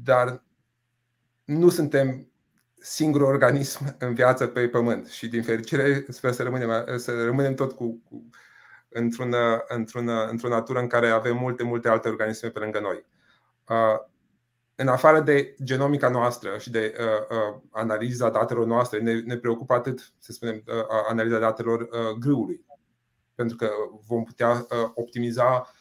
[0.02, 0.42] Dar
[1.44, 2.32] nu suntem
[2.74, 7.72] singur organism în viață pe pământ și din fericire sper să rămânem, să rămânem tot
[7.72, 8.28] cu, cu
[8.88, 9.24] într-o,
[9.68, 13.04] într-o, într-o natură în care avem multe, multe alte organisme pe lângă noi.
[14.74, 19.74] În afară de genomica noastră și de uh, uh, analiza datelor noastre, ne, ne preocupă
[19.74, 22.64] atât, să spunem, uh, analiza datelor uh, grâului.
[23.34, 23.70] Pentru că
[24.06, 25.72] vom putea uh, optimiza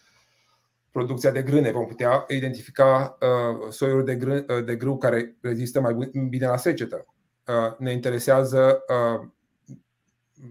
[0.92, 5.82] producția de grâne, vom putea identifica uh, soiuri de, grân, uh, de grâu care rezistă
[5.82, 7.06] mai bine la secetă.
[7.48, 9.28] Uh, ne interesează uh,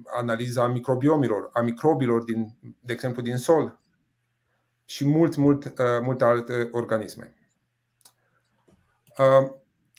[0.05, 3.79] analiza microbiomilor, a microbilor, din, de exemplu, din sol
[4.85, 5.73] și mult, mult, uh,
[6.03, 7.35] multe alte organisme.
[9.21, 9.51] Uh,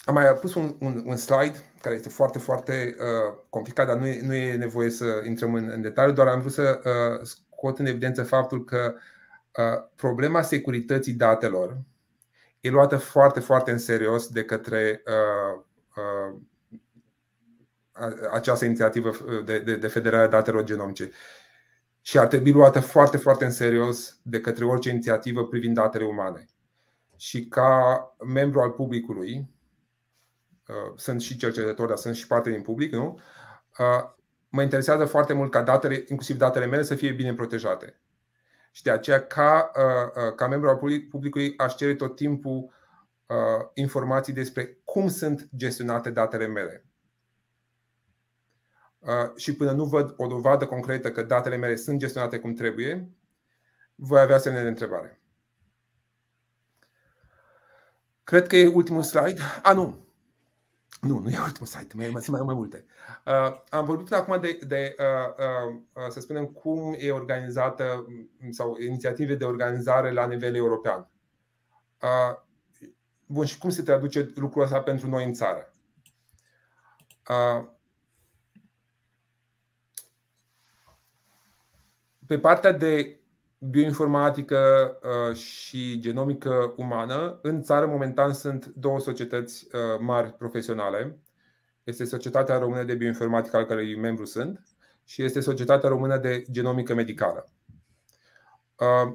[0.06, 4.08] am mai pus un, un, un slide care este foarte, foarte uh, complicat, dar nu
[4.08, 7.80] e, nu e nevoie să intrăm în, în detaliu, doar am vrut să uh, scot
[7.80, 8.94] în evidență faptul că
[9.58, 11.78] uh, problema securității datelor
[12.60, 15.62] e luată foarte, foarte în serios de către uh,
[15.96, 16.40] uh,
[18.32, 19.12] această inițiativă
[19.46, 21.12] de, de, de federare a datelor genomice.
[22.02, 26.46] Și ar trebui luată foarte, foarte în serios de către orice inițiativă privind datele umane.
[27.22, 29.50] Și ca membru al publicului,
[30.68, 33.20] uh, sunt și cercetător, dar sunt și parte din public, nu?
[33.80, 34.10] Uh,
[34.50, 38.02] mă interesează foarte mult ca datele, inclusiv datele mele, să fie bine protejate.
[38.72, 40.78] Și de aceea, ca, uh, ca membru al
[41.10, 42.80] publicului, aș cere tot timpul
[43.74, 46.86] informații despre cum sunt gestionate datele mele
[49.36, 53.10] și până nu văd o dovadă concretă că datele mele sunt gestionate cum trebuie,
[53.96, 55.21] voi avea semne de întrebare.
[58.24, 59.42] Cred că e ultimul slide.
[59.64, 60.06] A, nu.
[61.02, 62.86] Nu, nu e ultimul slide, mai, mai, mai, mai multe.
[63.26, 68.08] Uh, am vorbit până acum de, de uh, uh, să spunem, cum e organizată
[68.50, 71.10] sau inițiative de organizare la nivel european.
[72.02, 72.40] Uh,
[73.26, 75.74] bun, și cum se traduce lucrul ăsta pentru noi în țară?
[77.30, 77.70] Uh,
[82.32, 83.21] Pe partea de
[83.70, 84.60] bioinformatică
[85.04, 91.20] uh, și genomică umană, în țară momentan sunt două societăți uh, mari profesionale.
[91.84, 94.66] Este Societatea Română de Bioinformatică, al cărei membru sunt,
[95.04, 97.48] și este Societatea Română de Genomică Medicală.
[98.76, 99.14] Uh,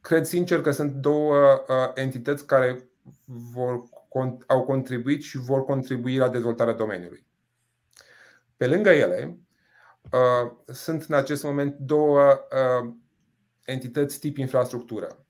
[0.00, 2.88] cred sincer că sunt două entități care
[3.24, 3.82] vor,
[4.46, 7.26] au contribuit și vor contribui la dezvoltarea domeniului.
[8.56, 9.44] Pe lângă ele,
[10.12, 12.92] Uh, sunt în acest moment două uh,
[13.64, 15.26] entități tip infrastructură.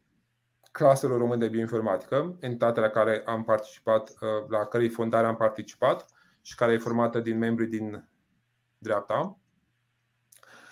[0.73, 6.07] Clasele române de bioinformatică, entitatea la care am participat, uh, la cărei fondare am participat
[6.41, 8.09] și care e formată din membri din
[8.79, 9.39] dreapta.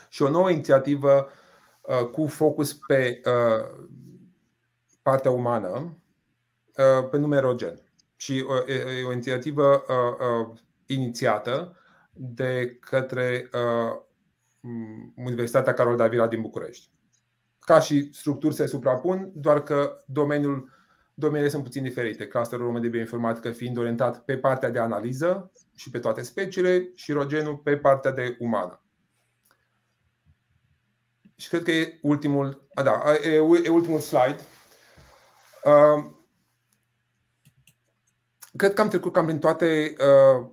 [0.09, 1.29] Și o nouă inițiativă
[2.12, 3.20] cu focus pe
[5.03, 5.98] partea umană,
[7.11, 7.81] pe nume Rogen.
[8.16, 9.85] Și e o inițiativă
[10.87, 11.77] inițiată
[12.12, 14.01] de către uh,
[15.16, 16.90] Universitatea Carol Davila din București.
[17.64, 20.70] Ca și structuri se suprapun, doar că domeniul,
[21.14, 22.27] domeniile sunt puțin diferite.
[22.27, 27.12] Clusterul român de bioinformatică fiind orientat pe partea de analiză și pe toate speciile și
[27.12, 28.83] rogenul pe partea de umană.
[31.37, 34.38] Și cred că e ultimul, a, da, e, e ultimul slide.
[35.64, 36.11] Uh,
[38.57, 40.51] cred că am trecut cam prin toate uh,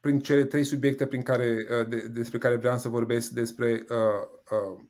[0.00, 4.28] prin cele trei subiecte prin care, uh, de, despre care vreau să vorbesc, despre uh,
[4.50, 4.80] uh,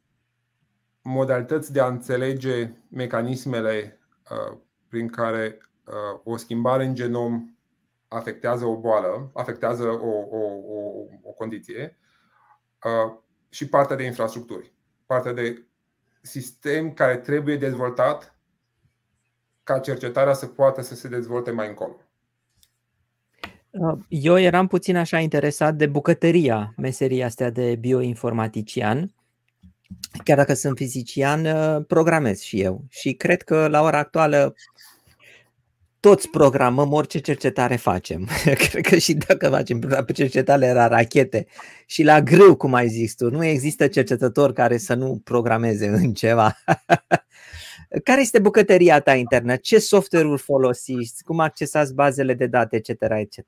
[1.08, 3.98] modalități de a înțelege mecanismele
[4.30, 7.56] uh, prin care uh, o schimbare în genom
[8.08, 11.96] afectează o boală, afectează o, o, o, o condiție,
[12.84, 13.16] uh,
[13.48, 14.72] și partea de infrastructuri,
[15.06, 15.66] partea de
[16.22, 18.38] sistem care trebuie dezvoltat
[19.62, 21.96] ca cercetarea să poată să se dezvolte mai încolo.
[23.70, 29.12] Uh, eu eram puțin așa interesat de bucătăria, meseria asta de bioinformatician.
[30.24, 32.84] Chiar dacă sunt fizician, uh, programez și eu.
[32.88, 34.54] Și cred că la ora actuală
[36.00, 38.28] toți programăm orice cercetare facem.
[38.70, 39.80] Cred că și dacă facem
[40.14, 41.46] cercetare la rachete
[41.86, 46.12] și la grâu, cum ai zis tu, nu există cercetător care să nu programeze în
[46.12, 46.56] ceva.
[48.04, 49.56] Care este bucătăria ta internă?
[49.56, 51.22] Ce software-uri folosiți?
[51.22, 53.44] Cum accesați bazele de date, etc., etc.?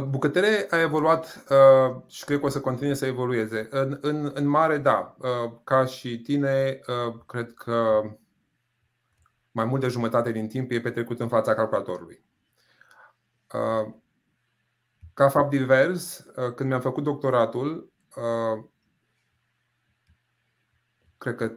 [0.00, 3.66] Bucătăria a evoluat uh, și cred că o să continue să evolueze.
[3.70, 5.16] În, în, în mare, da.
[5.18, 8.02] Uh, ca și tine, uh, cred că
[9.52, 12.24] mai mult de jumătate din timp e petrecut în fața calculatorului.
[13.52, 13.94] Uh,
[15.14, 18.64] ca fapt divers, uh, când mi-am făcut doctoratul, uh,
[21.18, 21.52] cred că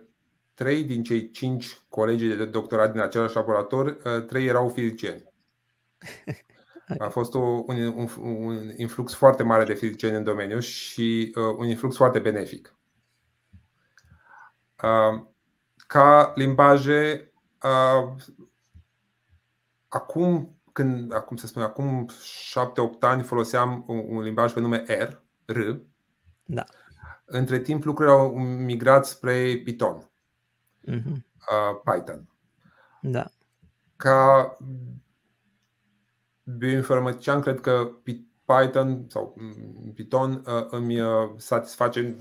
[0.53, 3.91] trei din cei cinci colegi de doctorat din același laborator,
[4.27, 5.23] trei erau fizicieni.
[6.99, 11.55] A fost o, un, un, un influx foarte mare de fizicieni în domeniu și uh,
[11.57, 12.75] un influx foarte benefic.
[14.83, 15.25] Uh,
[15.87, 17.31] ca limbaje,
[17.63, 18.15] uh,
[19.87, 25.23] acum, când, acum să spun, acum 7-8 ani foloseam un, un limbaj pe nume R,
[25.45, 25.59] R.
[26.45, 26.63] Da.
[27.25, 30.11] Între timp lucrurile au migrat spre Python,
[30.87, 31.11] uh-huh.
[31.11, 32.29] uh, Python.
[33.01, 33.25] Da.
[33.95, 34.57] Ca
[36.45, 37.91] bioinformatician, cred că
[38.45, 42.17] Python sau mm, Python uh, îmi uh, satisface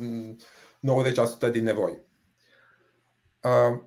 [1.48, 1.98] 90% din nevoi.
[3.42, 3.80] Uh,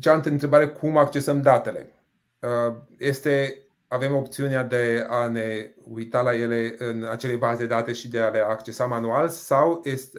[0.00, 1.90] cealaltă întrebare, cum accesăm datele?
[2.98, 8.08] Este, avem opțiunea de a ne uita la ele în acele baze de date și
[8.08, 10.18] de a le accesa manual sau este,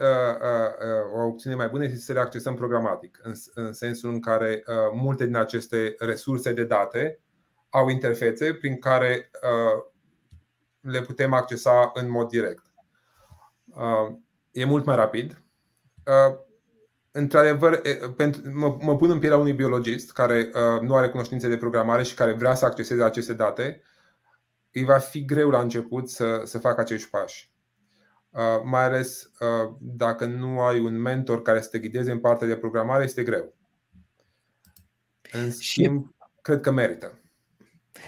[1.13, 4.63] o opțiune mai bună este să le accesăm programatic, în, în sensul în care
[4.93, 7.19] multe din aceste resurse de date
[7.69, 9.83] au interfețe prin care uh,
[10.79, 12.63] le putem accesa în mod direct.
[13.65, 14.15] Uh,
[14.51, 15.41] e mult mai rapid.
[16.05, 16.37] Uh,
[17.11, 17.81] într-adevăr,
[18.53, 20.51] mă, mă pun în pielea unui biologist care
[20.81, 23.81] nu are cunoștințe de programare și care vrea să acceseze aceste date.
[24.71, 27.51] Îi va fi greu la început să, să facă acești pași.
[28.63, 29.31] Mai ales
[29.79, 33.55] dacă nu ai un mentor care să te ghideze în partea de programare, este greu.
[35.31, 37.19] În schimb, cred că merită.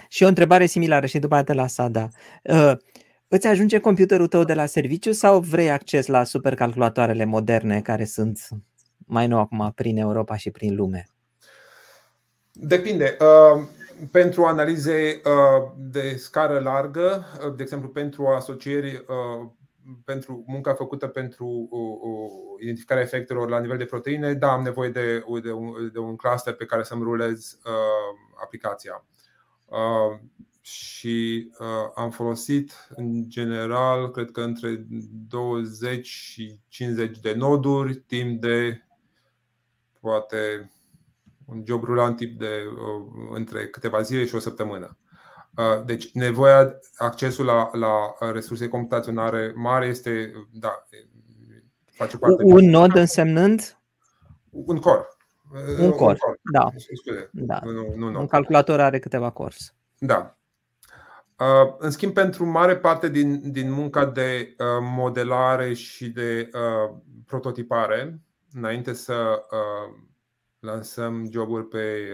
[0.08, 2.08] Și o întrebare similară și după aceea la Sada.
[2.42, 2.72] Uh,
[3.28, 8.48] îți ajunge computerul tău de la serviciu sau vrei acces la supercalculatoarele moderne care sunt
[9.06, 11.06] mai nou acum prin Europa și prin lume?
[12.52, 13.16] Depinde.
[13.20, 13.62] Uh,
[14.10, 17.26] pentru analize uh, de scară largă,
[17.56, 19.04] de exemplu pentru asocieri,
[20.04, 21.68] pentru munca făcută pentru
[22.60, 26.54] identificarea efectelor la nivel de proteine, da, am nevoie de, de, un, de un cluster
[26.54, 27.58] pe care să-mi rulez
[28.42, 29.04] aplicația.
[29.70, 30.18] Uh,
[30.60, 34.86] și uh, am folosit în general, cred că între
[35.28, 38.84] 20 și 50 de noduri timp de
[40.00, 40.70] poate
[41.46, 44.94] un job rulant tip de uh, între câteva zile și o săptămână.
[45.84, 50.84] Deci nevoia, accesul la, la resurse computaționale mari este, da,
[51.84, 53.78] face parte Un nod însemnând?
[54.50, 55.06] Un core.
[55.78, 56.18] Un core,
[56.52, 56.68] da.
[57.30, 57.60] da.
[57.64, 58.20] Nu, nu, nu.
[58.20, 59.74] Un calculator are câteva cores.
[59.98, 60.34] Da.
[61.40, 66.96] Uh, în schimb, pentru mare parte din, din munca de uh, modelare și de uh,
[67.26, 68.20] prototipare,
[68.52, 69.44] înainte să
[70.58, 72.08] lansăm joburi pe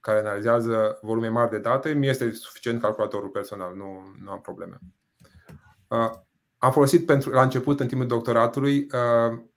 [0.00, 4.78] care analizează volume mari de date, mi este suficient calculatorul personal, nu, nu am probleme.
[6.58, 8.86] Am folosit pentru, la început, în timpul doctoratului,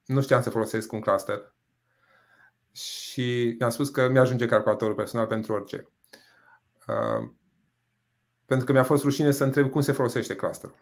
[0.06, 1.56] nu știam să folosesc un cluster
[2.78, 5.88] și mi-am spus că mi-ajunge calculatorul personal pentru orice.
[6.88, 7.30] Uh,
[8.46, 10.76] pentru că mi-a fost rușine să întreb cum se folosește clusterul.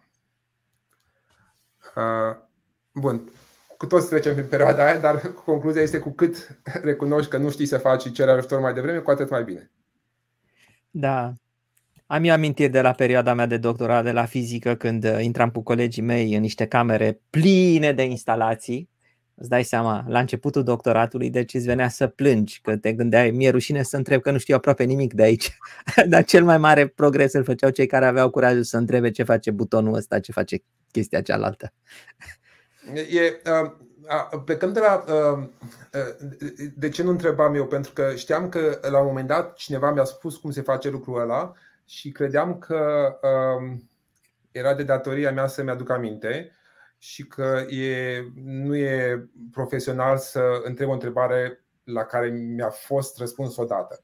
[1.95, 2.35] Uh,
[2.93, 3.31] bun,
[3.77, 7.65] cu toți trecem prin perioada aia, dar concluzia este cu cât recunoști că nu știi
[7.65, 9.71] să faci și ceri ajutor mai devreme, cu atât mai bine.
[10.89, 11.33] Da.
[12.05, 15.61] Am eu amintiri de la perioada mea de doctorat de la fizică când intram cu
[15.61, 18.89] colegii mei în niște camere pline de instalații
[19.37, 23.49] Îți dai seama, la începutul doctoratului, deci îți venea să plângi, că te gândeai, mi-e
[23.49, 25.57] rușine să întreb că nu știu aproape nimic de aici.
[26.09, 29.51] Dar cel mai mare progres îl făceau cei care aveau curajul să întrebe ce face
[29.51, 31.73] butonul ăsta, ce face chestia cealaltă.
[32.93, 35.03] E, uh, plecând de la.
[35.07, 35.47] Uh,
[35.93, 37.65] uh, de ce nu întrebam eu?
[37.65, 41.21] Pentru că știam că la un moment dat cineva mi-a spus cum se face lucrul
[41.21, 41.53] ăla
[41.85, 43.77] și credeam că uh,
[44.51, 46.51] era de datoria mea să-mi aduc aminte
[46.97, 53.55] și că e, nu e profesional să întreb o întrebare la care mi-a fost răspuns
[53.57, 54.03] odată.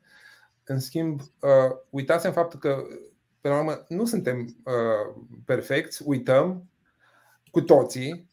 [0.64, 2.84] În schimb, uh, uitați în faptul că,
[3.42, 6.70] pe la urmă, nu suntem uh, perfecți, uităm
[7.52, 8.30] cu toții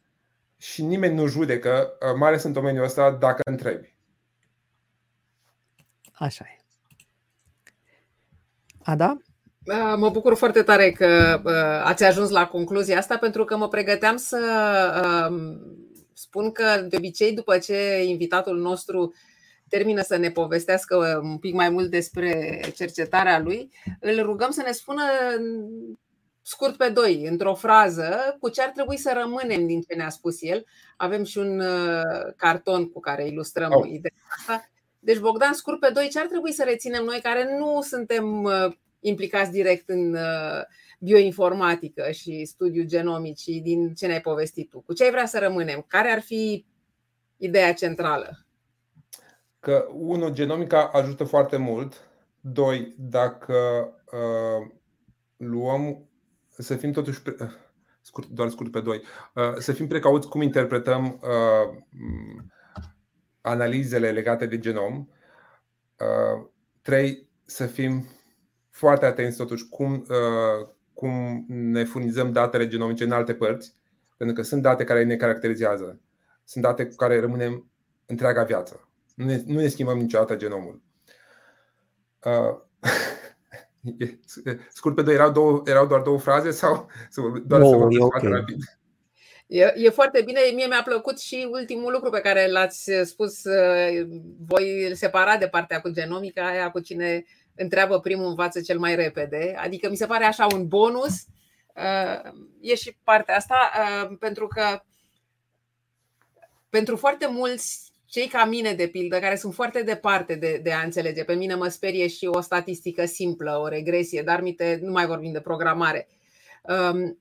[0.57, 3.97] și nimeni nu judecă, uh, mai ales în domeniul ăsta, dacă întrebi.
[6.13, 6.63] Așa e.
[8.83, 9.17] Ada?
[9.69, 13.69] Uh, mă bucur foarte tare că uh, ați ajuns la concluzia asta pentru că mă
[13.69, 14.39] pregăteam să
[15.31, 15.61] um,
[16.13, 19.15] spun că de obicei după ce invitatul nostru
[19.69, 24.73] termină să ne povestească un pic mai mult despre cercetarea lui, îl rugăm să ne
[24.73, 25.03] spună
[26.43, 30.37] scurt pe doi, într-o frază, cu ce ar trebui să rămânem din ce ne-a spus
[30.41, 30.65] el.
[30.97, 33.89] Avem și un uh, carton cu care ilustrăm oh.
[33.89, 34.69] ideea asta.
[34.99, 38.49] Deci, Bogdan, scurt pe doi, ce ar trebui să reținem noi care nu suntem
[39.01, 40.63] implicați direct în uh,
[40.99, 44.81] bioinformatică și studiu genomic și din ce ne-ai povestit tu.
[44.81, 45.85] Cu ce ai vrea să rămânem?
[45.89, 46.67] Care ar fi
[47.37, 48.47] ideea centrală?
[49.61, 52.09] Că, unul, genomica ajută foarte mult.
[52.41, 53.55] Doi, dacă
[54.13, 54.71] uh,
[55.37, 56.09] luăm,
[56.49, 57.37] să fim totuși, pre-
[58.01, 59.03] scurt, doar scurt pe doi,
[59.35, 61.77] uh, să fim precauți cum interpretăm uh,
[63.41, 65.09] analizele legate de genom.
[65.99, 66.47] Uh,
[66.83, 68.07] trei, să fim
[68.79, 73.75] foarte atenți totuși cum, uh, cum ne furnizăm datele genomice în alte părți,
[74.17, 76.01] pentru că sunt date care ne caracterizează.
[76.45, 77.71] Sunt date cu care rămânem
[78.07, 78.89] întreaga viață.
[79.15, 80.83] Nu ne, nu ne schimbăm niciodată genomul.
[82.25, 82.57] Uh,
[84.77, 86.89] scurt pe doi, erau, două, erau doar două fraze sau
[87.47, 88.21] doar no, să vorbesc okay.
[88.21, 88.63] foarte rapid?
[89.47, 90.41] E, e foarte bine.
[90.55, 93.45] Mie mi-a plăcut și ultimul lucru pe care l-ați spus.
[93.45, 94.07] Uh,
[94.47, 97.25] voi separa de partea cu genomica, aia cu cine
[97.59, 99.55] întreabă primul învață cel mai repede.
[99.59, 101.15] Adică mi se pare așa un bonus.
[101.75, 104.83] Uh, e și partea asta, uh, pentru că
[106.71, 110.83] pentru foarte mulți cei ca mine, de pildă, care sunt foarte departe de, de a
[110.83, 115.07] înțelege, pe mine mă sperie și o statistică simplă, o regresie, dar mite, nu mai
[115.07, 116.09] vorbim de programare.
[116.63, 117.19] Um,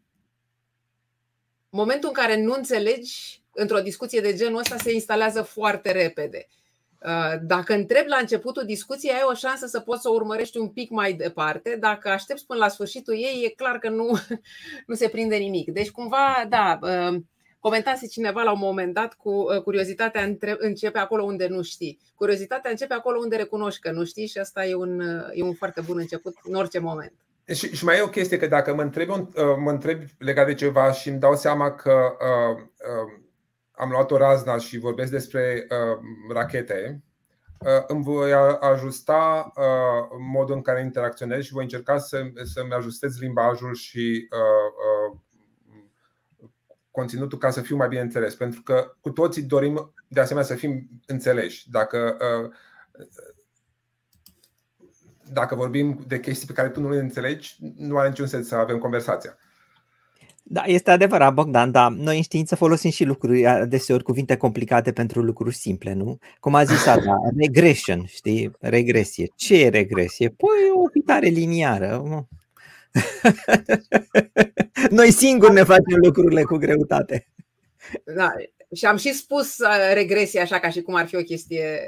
[1.69, 6.47] momentul în care nu înțelegi, într-o discuție de genul ăsta se instalează foarte repede.
[7.05, 10.67] Uh, dacă întrebi la începutul discuției, ai o șansă să poți să o urmărești un
[10.67, 11.77] pic mai departe.
[11.79, 14.17] Dacă aștepți până la sfârșitul ei, e clar că nu,
[14.87, 15.71] nu se prinde nimic.
[15.71, 17.19] Deci, cumva, da, uh,
[17.59, 21.99] comentase cineva la un moment dat cu uh, curiozitatea începe acolo unde nu știi.
[22.15, 24.99] Curiozitatea începe acolo unde recunoști că nu știi și asta e un,
[25.33, 27.13] e un foarte bun început în orice moment.
[27.53, 29.09] Și, și mai e o chestie că dacă mă întreb,
[29.57, 33.25] mă întreb legat de ceva și îmi dau seama că uh, uh,
[33.77, 35.99] am luat o razna și vorbesc despre uh,
[36.33, 37.03] rachete,
[37.59, 43.19] uh, îmi voi ajusta uh, modul în care interacționez și voi încerca să, să-mi ajustez
[43.19, 45.19] limbajul și uh, uh,
[46.91, 48.35] conținutul ca să fiu mai bine înțeles.
[48.35, 51.69] Pentru că cu toții dorim de asemenea să fim înțeleși.
[51.69, 52.51] Dacă, uh,
[55.31, 58.55] dacă vorbim de chestii pe care tu nu le înțelegi, nu are niciun sens să
[58.55, 59.37] avem conversația.
[60.49, 65.21] Da, este adevărat, Bogdan, dar noi în știință folosim și lucruri, deseori cuvinte complicate pentru
[65.21, 66.17] lucruri simple, nu?
[66.39, 68.51] Cum a zis Ada, regression, știi?
[68.59, 69.27] Regresie.
[69.35, 70.29] Ce e regresie?
[70.29, 72.03] Păi o fitare liniară.
[74.89, 77.27] Noi singuri ne facem lucrurile cu greutate.
[78.03, 78.33] Da,
[78.75, 81.81] și am și spus uh, regresie așa ca și cum ar fi o chestie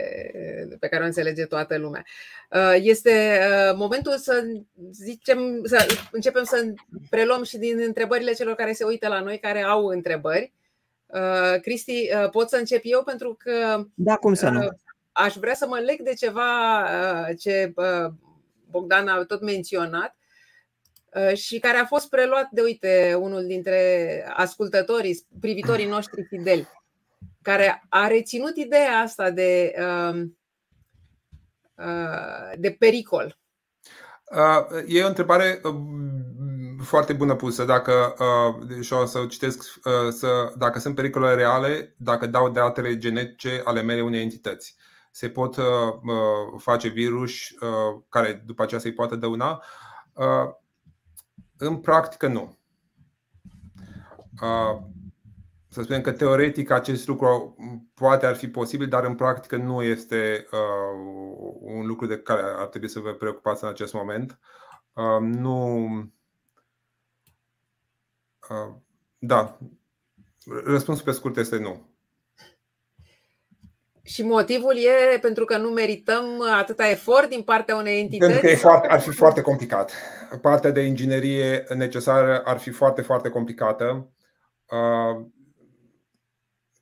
[0.69, 2.03] uh, pe care o înțelege toată lumea.
[2.51, 3.39] Uh, este
[3.75, 4.43] momentul să
[4.91, 6.73] zicem, să începem să
[7.09, 10.53] preluăm și din întrebările celor care se uită la noi, care au întrebări.
[11.61, 14.67] Cristi, pot să încep eu pentru că da, cum să nu?
[15.11, 16.85] aș vrea să mă leg de ceva
[17.39, 17.73] ce
[18.69, 20.18] Bogdan a tot menționat
[21.33, 26.67] și care a fost preluat de, uite, unul dintre ascultătorii, privitorii noștri fideli,
[27.41, 29.73] care a reținut ideea asta de,
[32.55, 33.37] de pericol.
[34.87, 35.61] E o întrebare
[36.83, 37.65] foarte bună pusă.
[37.65, 38.15] Dacă,
[38.81, 39.79] și o să citesc,
[40.09, 44.75] să, dacă sunt pericole reale, dacă dau datele genetice ale mele unei entități.
[45.11, 45.55] Se pot
[46.57, 47.33] face virus
[48.09, 49.63] care după aceea să-i poată dăuna.
[51.61, 52.57] În practică, nu.
[55.67, 57.55] Să spunem că teoretic acest lucru
[57.93, 60.47] poate ar fi posibil, dar în practică nu este
[61.59, 64.39] un lucru de care ar trebui să vă preocupați în acest moment.
[65.21, 65.87] Nu.
[69.17, 69.57] Da.
[70.63, 71.88] Răspunsul pe scurt este nu.
[74.09, 76.25] Și motivul e pentru că nu merităm
[76.59, 78.31] atâta efort din partea unei entități?
[78.31, 79.91] Pentru că e foarte, ar fi foarte complicat.
[80.41, 84.11] Partea de inginerie necesară ar fi foarte, foarte complicată,
[84.69, 85.25] uh,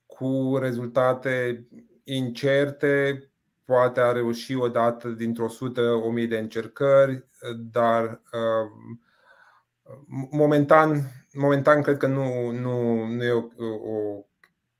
[0.05, 1.67] cu rezultate
[2.03, 3.21] incerte.
[3.65, 7.27] Poate a reuși odată dintr-o sută, o mie de încercări,
[7.71, 8.69] dar uh,
[10.31, 11.01] momentan,
[11.33, 13.43] momentan cred că nu, nu, nu e o,
[13.91, 14.25] o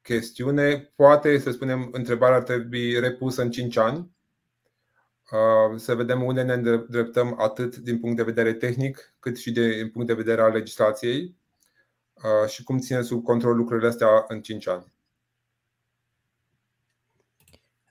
[0.08, 0.92] chestiune.
[0.96, 4.12] Poate, să spunem, întrebarea ar trebui repusă în 5 ani,
[5.32, 9.90] uh, să vedem unde ne îndreptăm atât din punct de vedere tehnic, cât și din
[9.90, 11.36] punct de vedere al legislației
[12.14, 14.86] uh, și cum ține sub control lucrurile astea în 5 ani.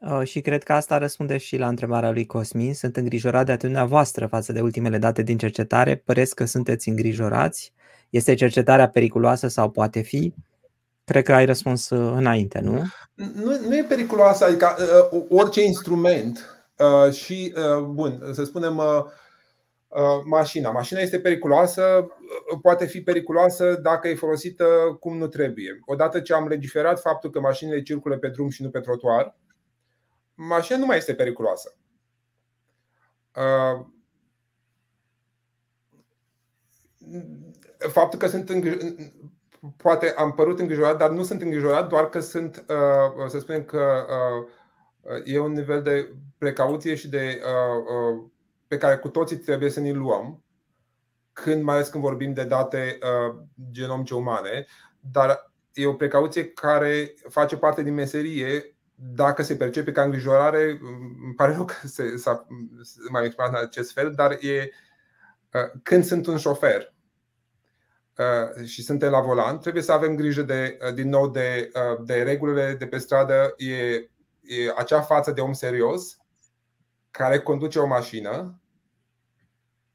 [0.01, 2.75] Uh, și cred că asta răspunde și la întrebarea lui Cosmin.
[2.75, 5.97] Sunt îngrijorat de atitudinea voastră față de ultimele date din cercetare.
[5.97, 7.73] Păreți că sunteți îngrijorați?
[8.11, 10.35] Este cercetarea periculoasă sau poate fi?
[11.07, 12.83] Cred că ai răspuns uh, înainte, nu?
[13.15, 14.77] Nu, nu e periculoasă, adică
[15.13, 19.05] uh, orice instrument uh, și, uh, bun, să spunem, uh,
[20.25, 20.71] mașina.
[20.71, 22.07] Mașina este periculoasă,
[22.63, 24.67] poate fi periculoasă dacă e folosită
[25.01, 25.81] cum nu trebuie.
[25.85, 29.37] Odată ce am legiferat faptul că mașinile circulă pe drum și nu pe trotuar,
[30.35, 31.77] mașina nu mai este periculoasă.
[37.79, 38.51] Faptul că sunt
[39.77, 42.65] poate am părut îngrijorat, dar nu sunt îngrijorat, doar că sunt,
[43.29, 44.07] să spunem că
[45.25, 47.41] e un nivel de precauție și de
[48.67, 50.45] pe care cu toții trebuie să ne luăm
[51.33, 52.99] când mai ales când vorbim de date
[53.71, 54.67] genomice umane,
[55.01, 60.79] dar e o precauție care face parte din meserie dacă se percepe ca îngrijorare,
[61.25, 62.47] îmi pare rău că se, s-a,
[63.11, 64.71] mai exprimat în acest fel, dar e
[65.83, 66.95] când sunt un șofer
[68.65, 71.71] și suntem la volan, trebuie să avem grijă de, din nou de,
[72.05, 73.55] de regulile de pe stradă.
[73.57, 73.75] E,
[74.41, 76.17] e acea față de om serios
[77.11, 78.61] care conduce o mașină,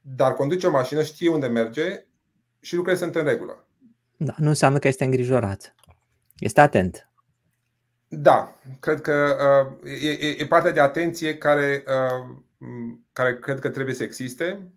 [0.01, 2.05] dar conduce o mașină, știe unde merge
[2.59, 3.67] și lucrurile sunt în regulă.
[4.17, 5.75] Da, nu înseamnă că este îngrijorat.
[6.37, 7.09] Este atent.
[8.07, 9.37] Da, cred că
[9.83, 12.35] uh, e, e partea de atenție care, uh,
[13.13, 14.71] care cred că trebuie să existe,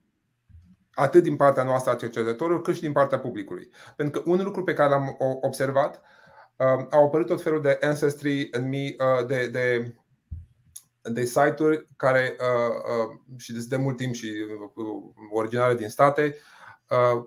[0.95, 3.70] atât din partea noastră a cercetătorilor, cât și din partea publicului.
[3.97, 6.03] Pentru că un lucru pe care l-am observat,
[6.57, 9.95] uh, au apărut tot felul de ancestry în mi, uh, de, de,
[11.03, 12.74] de site-uri care, uh,
[13.09, 14.32] uh, și de mult timp și
[14.74, 14.95] uh,
[15.32, 16.36] originale din state,
[16.88, 17.24] uh,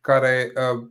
[0.00, 0.86] care uh,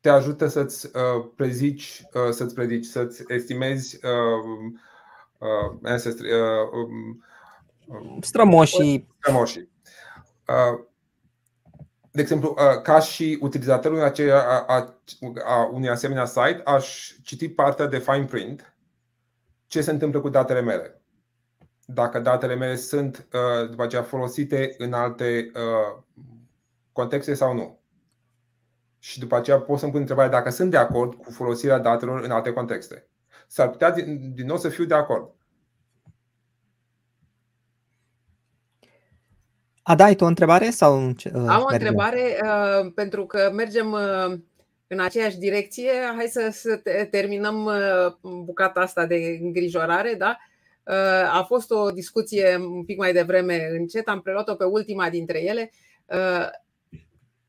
[0.00, 4.72] te ajută să-ți uh, prezici, uh, să-ți predici, să-ți estimezi uh,
[5.82, 7.24] ancestry, um,
[8.20, 9.08] strămoșii.
[9.18, 9.68] strămoșii.
[12.10, 15.00] De exemplu, ca și utilizatorul aceea, a, a,
[15.44, 18.74] a unui asemenea site, aș citi partea de fine print
[19.66, 21.02] ce se întâmplă cu datele mele.
[21.84, 23.28] Dacă datele mele sunt
[23.70, 25.50] după aceea folosite în alte
[26.92, 27.78] contexte sau nu
[28.98, 32.30] și după aceea pot să-mi pun întrebarea dacă sunt de acord cu folosirea datelor în
[32.30, 33.08] alte contexte.
[33.46, 35.34] S-ar putea din, din nou să fiu de acord.
[39.88, 40.70] Ada, ai tu o întrebare?
[40.70, 40.92] sau?
[40.92, 41.64] Am o mergem?
[41.70, 44.38] întrebare uh, pentru că mergem uh,
[44.86, 45.90] în aceeași direcție.
[46.16, 46.80] Hai să, să
[47.10, 48.12] terminăm uh,
[48.44, 50.14] bucata asta de îngrijorare.
[50.18, 50.36] Da?
[50.84, 55.42] Uh, a fost o discuție un pic mai devreme încet, am preluat-o pe ultima dintre
[55.42, 55.70] ele.
[56.06, 56.46] Uh,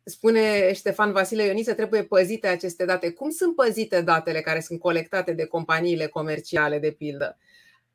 [0.03, 3.11] spune Ștefan Vasile Ioniță, trebuie păzite aceste date.
[3.11, 7.37] Cum sunt păzite datele care sunt colectate de companiile comerciale, de pildă?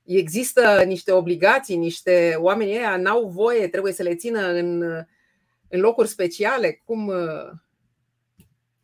[0.05, 4.83] Există niște obligații, niște oameni ăia n-au voie, trebuie să le țină în,
[5.69, 6.83] în locuri speciale?
[6.85, 7.13] Cum?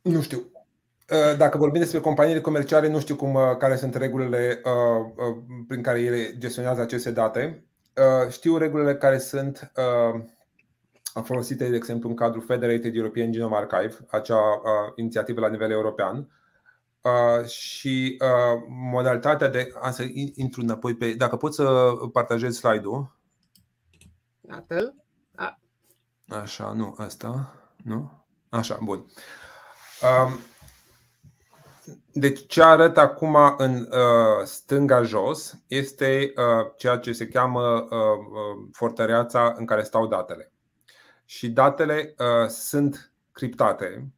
[0.02, 0.52] Nu știu.
[1.38, 4.62] Dacă vorbim despre companiile comerciale, nu știu cum, care sunt regulile
[5.68, 7.64] prin care ele gestionează aceste date.
[8.30, 9.72] Știu regulile care sunt
[11.24, 16.28] folosite, de exemplu, în cadrul Federated European Genome Archive, acea uh, inițiativă la nivel european.
[17.02, 19.72] Uh, și uh, modalitatea de.
[19.80, 20.02] A, să
[20.34, 21.12] intru înapoi pe.
[21.12, 23.16] Dacă pot să partajez slide-ul.
[24.48, 24.94] Iată-l.
[26.28, 27.54] Așa, nu, asta.
[27.84, 28.24] Nu?
[28.48, 29.06] Așa, bun.
[30.02, 30.32] Uh,
[32.12, 37.90] deci ce arăt acum în uh, stânga jos este uh, ceea ce se cheamă uh,
[37.90, 40.52] uh, fortăreața în care stau datele
[41.24, 44.12] și datele uh, sunt criptate,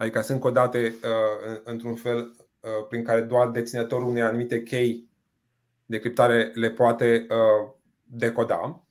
[0.00, 2.18] adică sunt codate uh, într-un fel
[2.60, 5.08] uh, prin care doar deținătorul unei anumite chei
[5.86, 7.72] de criptare le poate uh,
[8.02, 8.84] decoda.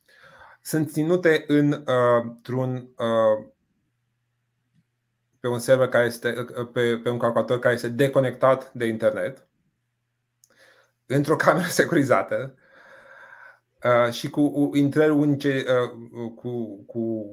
[0.62, 3.46] Sunt ținute în, uh, într-un uh,
[5.40, 9.48] pe un server care este uh, pe, pe un calculator care este deconectat de internet
[11.06, 12.56] într-o cameră securizată
[13.84, 17.26] Uh, și cu intrări unice, uh, cu, cu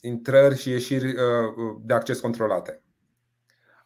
[0.00, 2.82] intrări și ieșiri uh, de acces controlate.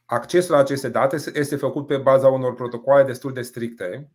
[0.05, 4.11] Accesul la aceste date este făcut pe baza unor protocoale destul de stricte.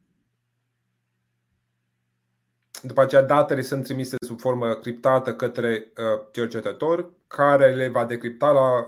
[2.81, 5.91] După aceea, datele sunt trimise sub formă criptată către
[6.31, 8.87] cercetător, care le va decripta la,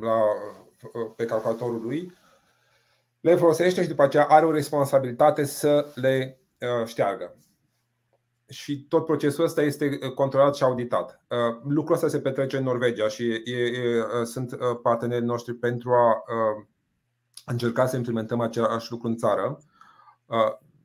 [0.00, 0.22] la,
[1.16, 2.12] pe calculatorul lui,
[3.20, 6.38] le folosește și după aceea are o responsabilitate să le
[6.84, 7.36] șteargă
[8.52, 11.20] și tot procesul ăsta este uh, controlat și auditat.
[11.28, 15.92] Uh, lucrul ăsta se petrece în Norvegia și e, e, uh, sunt partenerii noștri pentru
[15.92, 16.22] a
[17.46, 19.58] încerca să implementăm același lucru în țară.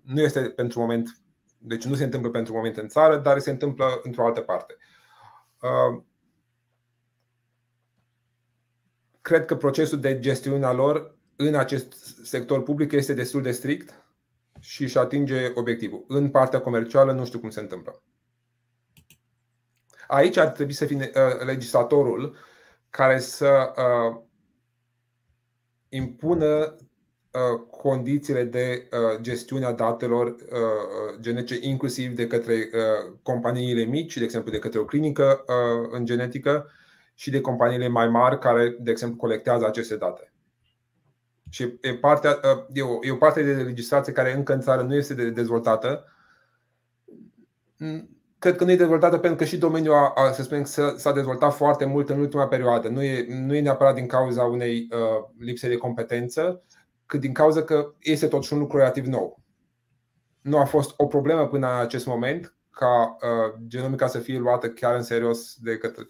[0.01, 1.21] Nu este pentru moment,
[1.57, 4.77] deci nu se întâmplă pentru moment în țară, dar se întâmplă într-o altă parte.
[9.21, 11.93] Cred că procesul de gestiune a lor în acest
[12.23, 14.06] sector public este destul de strict
[14.67, 16.05] și își atinge obiectivul.
[16.07, 18.01] În partea comercială nu știu cum se întâmplă.
[20.07, 21.11] Aici ar trebui să fie
[21.45, 22.35] legislatorul
[22.89, 23.73] care să
[25.89, 26.75] impună
[27.69, 28.89] condițiile de
[29.21, 30.35] gestiune a datelor
[31.19, 32.69] genetice, inclusiv de către
[33.23, 35.43] companiile mici, de exemplu de către o clinică
[35.91, 36.71] în genetică,
[37.13, 40.31] și de companiile mai mari care, de exemplu, colectează aceste date.
[41.49, 42.39] Și e, partea,
[42.73, 46.05] e, o, e o parte de legislație care încă în țară nu este dezvoltată.
[48.39, 50.63] Cred că nu e dezvoltată pentru că și domeniul a, a, să spunem,
[50.97, 52.87] s-a dezvoltat foarte mult în ultima perioadă.
[52.87, 56.63] Nu e, nu e neapărat din cauza unei uh, lipse de competență,
[57.05, 59.39] cât din cauza că este totuși un lucru relativ nou.
[60.41, 64.69] Nu a fost o problemă până în acest moment ca uh, genomica să fie luată
[64.69, 66.07] chiar în serios de către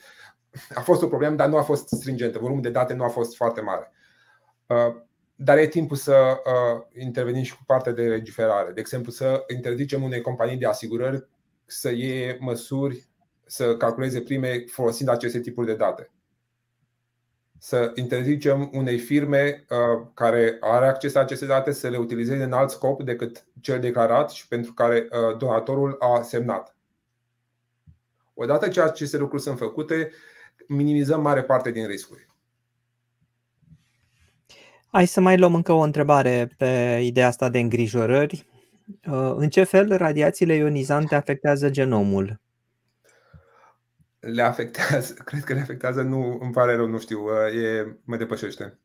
[0.73, 2.39] a fost o problemă, dar nu a fost stringentă.
[2.39, 3.91] Volumul de date nu a fost foarte mare.
[4.65, 5.05] Uh,
[5.39, 8.71] dar e timpul să uh, intervenim și cu partea de legiferare.
[8.71, 11.27] De exemplu, să interzicem unei companii de asigurări
[11.65, 13.07] să iei măsuri,
[13.45, 16.11] să calculeze prime folosind aceste tipuri de date.
[17.59, 22.53] Să interzicem unei firme uh, care are acces la aceste date să le utilizeze în
[22.53, 25.07] alt scop decât cel declarat și pentru care
[25.37, 26.75] donatorul a semnat.
[28.33, 30.11] Odată ce aceste lucruri sunt făcute,
[30.67, 32.26] minimizăm mare parte din riscuri.
[34.97, 38.45] Hai să mai luăm încă o întrebare pe ideea asta de îngrijorări.
[39.07, 42.39] Uh, în ce fel radiațiile ionizante afectează genomul?
[44.19, 48.17] Le afectează, cred că le afectează, nu, îmi pare rău, nu știu, uh, e, mă
[48.17, 48.79] depășește.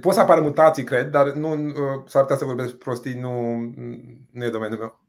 [0.00, 1.74] Pot să apară mutații, cred, dar nu, uh,
[2.06, 3.56] s-ar putea să vorbesc prostii, nu,
[4.30, 5.05] nu e domeniul meu.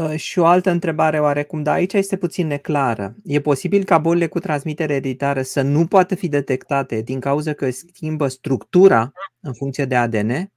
[0.00, 3.14] Uh, și o altă întrebare oarecum, dar aici este puțin neclară.
[3.24, 7.70] E posibil ca bolile cu transmitere ereditară să nu poată fi detectate din cauza că
[7.70, 10.52] schimbă structura în funcție de ADN?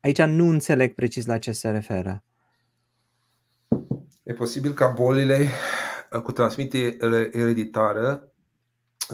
[0.00, 2.22] Aici nu înțeleg precis la ce se referă.
[4.22, 5.48] E posibil ca bolile
[6.22, 8.27] cu transmitere ereditară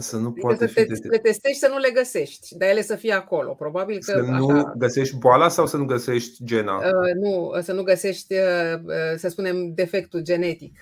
[0.01, 2.81] să nu adică poate să fi te, le testești să nu le găsești, dar ele
[2.81, 3.53] să fie acolo.
[3.53, 6.75] Probabil că să nu așa, găsești boala sau să nu găsești gena?
[6.75, 10.77] Uh, nu, să nu găsești, uh, uh, să spunem, defectul genetic.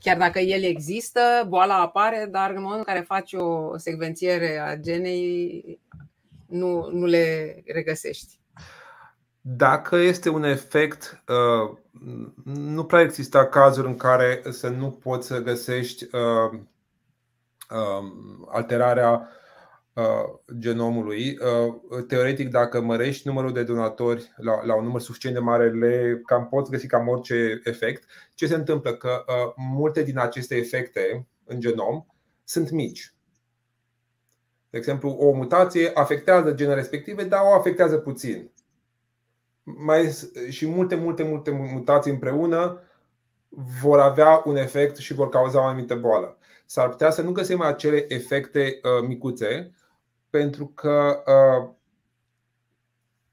[0.00, 4.76] Chiar dacă el există, boala apare, dar în momentul în care faci o secvențiere a
[4.76, 5.80] genei,
[6.46, 8.38] nu, nu le regăsești.
[9.40, 11.76] Dacă este un efect, uh,
[12.44, 16.10] nu prea există cazuri în care să nu poți să găsești uh,
[16.50, 16.68] Um,
[18.48, 19.28] alterarea
[19.96, 21.38] uh, genomului.
[21.38, 26.20] Uh, teoretic, dacă mărești numărul de donatori la, la un număr suficient de mare, le
[26.26, 28.04] cam poți găsi cam orice efect.
[28.34, 28.94] Ce se întâmplă?
[28.94, 32.06] Că uh, multe din aceste efecte în genom
[32.44, 33.14] sunt mici.
[34.70, 38.50] De exemplu, o mutație afectează genele respective, dar o afectează puțin.
[39.62, 40.12] Mai,
[40.48, 42.80] și multe, multe, multe mutații împreună
[43.80, 47.60] vor avea un efect și vor cauza o anumită boală s-ar putea să nu găsim
[47.60, 49.74] acele efecte uh, micuțe,
[50.30, 51.74] pentru că uh,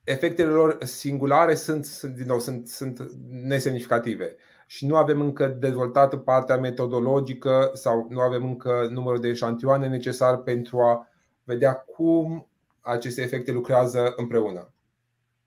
[0.04, 6.58] efectele lor singulare sunt, din nou, sunt, sunt nesemnificative și nu avem încă dezvoltată partea
[6.58, 11.08] metodologică sau nu avem încă numărul de eșantioane necesar pentru a
[11.44, 12.48] vedea cum
[12.82, 14.72] aceste efecte lucrează împreună.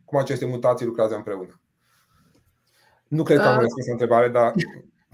[0.04, 1.60] Cum aceste mutații lucrează împreună.
[3.08, 4.52] Nu cred că am răspuns la întrebare, dar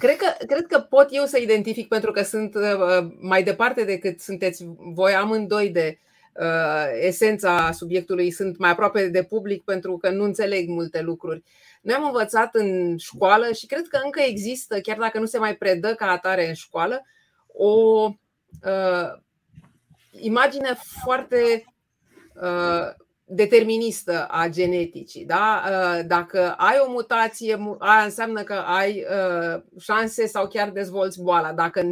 [0.02, 4.20] Cred că, cred că pot eu să identific pentru că sunt uh, mai departe decât
[4.20, 5.98] sunteți voi amândoi de
[6.32, 11.42] uh, esența subiectului, sunt mai aproape de public pentru că nu înțeleg multe lucruri.
[11.82, 15.56] Noi am învățat în școală și cred că încă există, chiar dacă nu se mai
[15.56, 17.06] predă ca atare în școală,
[17.46, 18.08] o
[18.64, 19.20] uh,
[20.10, 21.64] imagine foarte
[22.42, 23.01] uh,
[23.34, 25.24] deterministă a geneticii.
[25.24, 25.62] Da?
[25.66, 31.52] Uh, dacă ai o mutație, aia înseamnă că ai uh, șanse sau chiar dezvolți boala.
[31.52, 31.82] Dacă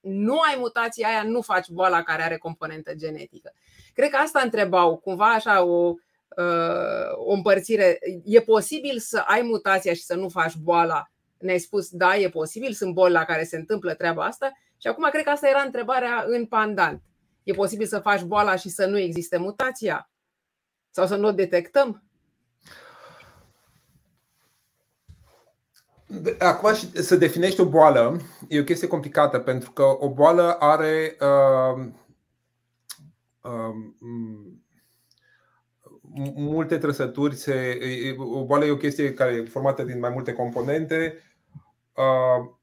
[0.00, 3.52] nu ai mutația aia, nu faci boala care are componentă genetică.
[3.94, 5.94] Cred că asta întrebau, cumva așa o,
[6.36, 7.98] uh, o împărțire.
[8.24, 11.10] E posibil să ai mutația și să nu faci boala?
[11.38, 14.52] Ne-ai spus, da, e posibil, sunt boli la care se întâmplă treaba asta.
[14.80, 17.02] Și acum cred că asta era întrebarea în pandant.
[17.42, 20.10] E posibil să faci boala și să nu existe mutația?
[20.96, 22.02] Sau să nu o detectăm?
[26.38, 31.86] Acum să definești o boală e o chestie complicată pentru că o boală are uh,
[33.40, 33.74] uh,
[36.34, 37.34] multe trăsături.
[37.34, 37.78] Se,
[38.18, 41.18] o boală e o chestie care e formată din mai multe componente.
[41.92, 42.54] Uh,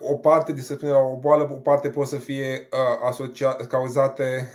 [0.00, 4.52] o parte, de o boală, o parte pot să fie uh, asociate, cauzate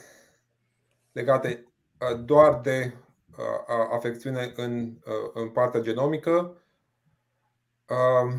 [1.18, 2.94] legate uh, doar de
[3.38, 6.62] uh, afecțiune în, uh, în partea genomică.
[7.90, 8.34] Uh,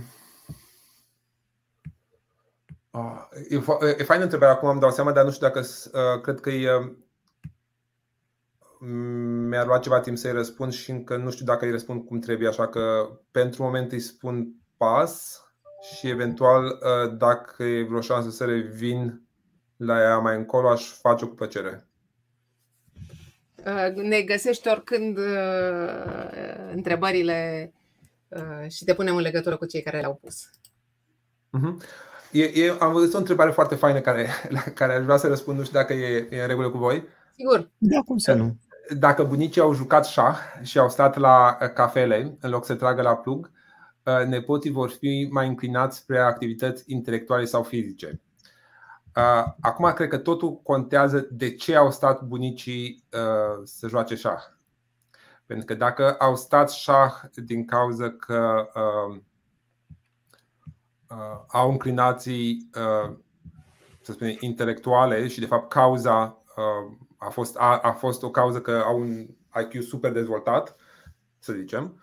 [2.90, 6.40] uh, e, e faină întrebarea, acum am dau seama, dar nu știu dacă uh, cred
[6.40, 6.96] că e
[9.48, 12.48] mi-ar lua ceva timp să-i răspund și încă nu știu dacă îi răspund cum trebuie,
[12.48, 15.42] așa că pentru moment îi spun pas
[15.80, 19.22] și eventual uh, dacă e vreo șansă să revin
[19.76, 21.87] la ea mai încolo, aș face-o cu plăcere.
[23.66, 25.24] Uh, ne găsești oricând uh,
[26.74, 27.72] întrebările
[28.68, 30.50] și te punem în legătură cu cei care le-au pus.
[31.58, 31.86] Uh-huh.
[32.32, 35.58] E, e, am văzut o întrebare foarte faină care, la care aș vrea să răspund,
[35.58, 37.04] nu știu dacă e, e în regulă cu voi.
[37.36, 37.70] Sigur.
[37.78, 38.56] Da, cum să nu
[38.96, 43.02] dacă bunicii au jucat șah și au stat la uh, cafele în loc să tragă
[43.02, 43.50] la plug,
[44.02, 48.20] uh, nepoții vor fi mai înclinați spre activități intelectuale sau fizice.
[49.18, 53.04] Uh, acum cred că totul contează de ce au stat bunicii
[53.64, 54.42] să joace șah.
[55.46, 58.68] Pentru că dacă au stat șah din cauza că
[61.46, 62.70] au înclinații
[64.00, 66.42] să spunem, intelectuale și de fapt cauza
[67.16, 69.26] a fost, a, a fost o cauză că au un
[69.60, 70.76] IQ super dezvoltat,
[71.38, 72.02] să zicem,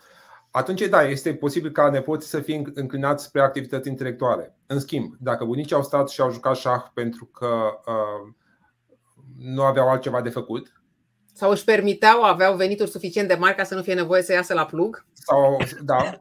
[0.55, 4.55] atunci, da, este posibil ca nepoții să fie înclinați spre activități intelectuale.
[4.65, 8.33] În schimb, dacă bunicii au stat și au jucat șah pentru că uh,
[9.37, 10.75] nu aveau altceva de făcut,
[11.37, 14.53] sau își permiteau, aveau venituri suficient de mari ca să nu fie nevoie să iasă
[14.53, 15.05] la plug?
[15.13, 16.19] Sau, da.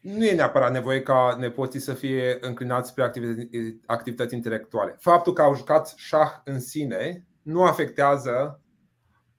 [0.00, 4.96] Nu e neapărat nevoie ca nepoții să fie înclinați spre activități, activități intelectuale.
[5.00, 8.60] Faptul că au jucat șah în sine nu afectează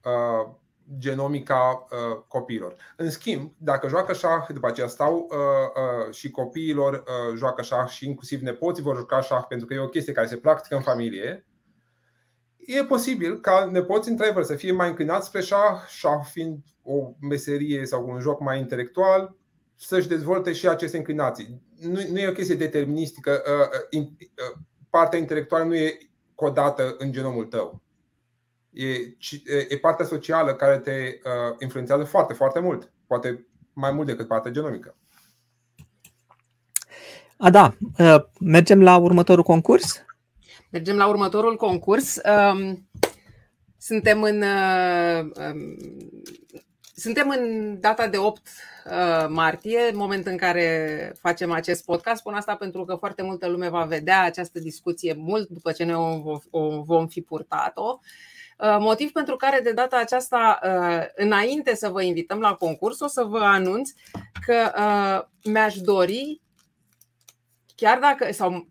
[0.04, 0.54] uh,
[0.98, 2.74] genomica uh, copiilor.
[2.96, 5.36] În schimb, dacă joacă șah, după aceea stau uh,
[6.08, 9.78] uh, și copiilor uh, joacă șah și inclusiv nepoții vor juca șah pentru că e
[9.78, 11.46] o chestie care se practică în familie,
[12.56, 17.86] e posibil ca nepoții într să fie mai înclinați spre șah, șah fiind o meserie
[17.86, 19.36] sau un joc mai intelectual,
[19.76, 21.62] să-și dezvolte și aceste înclinații.
[21.80, 24.60] Nu, nu e o chestie deterministică, uh, uh, uh,
[24.90, 25.98] partea intelectuală nu e
[26.34, 27.82] codată în genomul tău
[28.70, 28.92] e,
[29.68, 32.92] e partea socială care te uh, influențează foarte, foarte mult.
[33.06, 34.96] Poate mai mult decât partea genomică.
[37.36, 37.76] A, da.
[37.98, 40.04] Uh, mergem la următorul concurs?
[40.70, 42.20] Mergem la următorul concurs.
[42.52, 42.88] Um,
[43.78, 45.76] suntem în, uh, um,
[46.94, 48.40] suntem în data de 8
[48.86, 52.16] uh, martie, moment în care facem acest podcast.
[52.16, 56.22] Spun asta pentru că foarte multă lume va vedea această discuție mult după ce noi
[56.50, 58.00] o vom fi purtat-o.
[58.02, 58.08] Uh,
[58.80, 63.22] motiv pentru care de data aceasta, uh, înainte să vă invităm la concurs, o să
[63.22, 63.90] vă anunț
[64.46, 66.40] că uh, mi-aș dori,
[67.74, 68.66] chiar dacă, sau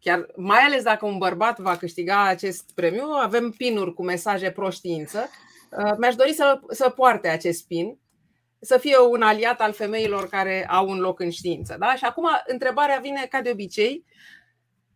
[0.00, 5.28] chiar mai ales dacă un bărbat va câștiga acest premiu, avem pinuri cu mesaje pro-știință,
[5.98, 7.98] mi-aș dori să, să poarte acest pin,
[8.60, 11.76] să fie un aliat al femeilor care au un loc în știință.
[11.78, 11.94] Da?
[11.94, 14.04] Și acum întrebarea vine ca de obicei,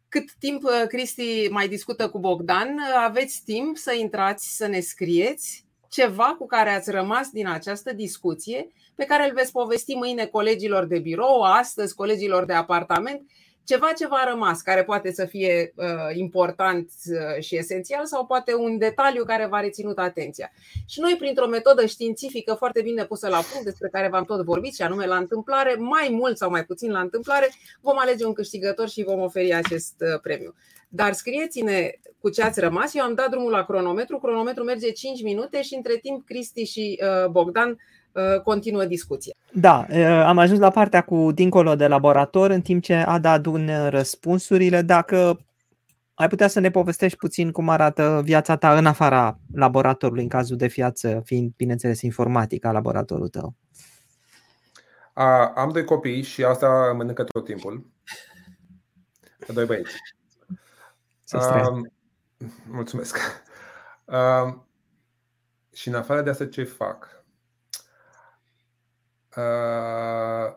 [0.08, 4.80] cât timp uh, Cristi mai discută cu Bogdan, uh, aveți timp să intrați să ne
[4.80, 10.26] scrieți ceva cu care ați rămas din această discuție, pe care îl veți povesti mâine
[10.26, 13.30] colegilor de birou, astăzi colegilor de apartament
[13.68, 18.54] ceva ce v-a rămas, care poate să fie uh, important uh, și esențial sau poate
[18.54, 20.50] un detaliu care v-a reținut atenția.
[20.86, 24.74] Și noi, printr-o metodă științifică foarte bine pusă la punct, despre care v-am tot vorbit,
[24.74, 27.48] și anume la întâmplare, mai mult sau mai puțin la întâmplare,
[27.80, 30.54] vom alege un câștigător și vom oferi acest uh, premiu.
[30.88, 31.90] Dar scrieți-ne
[32.20, 32.94] cu ce ați rămas.
[32.94, 34.18] Eu am dat drumul la cronometru.
[34.18, 37.76] Cronometru merge 5 minute și între timp Cristi și uh, Bogdan Uh,
[38.44, 39.34] continuă discuția.
[39.52, 43.88] Da, uh, am ajuns la partea cu dincolo de laborator, în timp ce Ada adună
[43.88, 44.82] răspunsurile.
[44.82, 45.40] Dacă
[46.14, 50.56] ai putea să ne povestești puțin cum arată viața ta în afara laboratorului, în cazul
[50.56, 53.54] de viață, fiind, bineînțeles, informatica laboratorul tău.
[55.12, 57.86] A, am doi copii și asta mănâncă tot timpul.
[59.52, 59.96] Doi băieți.
[61.32, 61.92] Um,
[62.70, 63.18] mulțumesc.
[64.04, 64.66] Um,
[65.72, 67.17] și în afară de asta, ce fac?
[69.38, 70.56] Uh,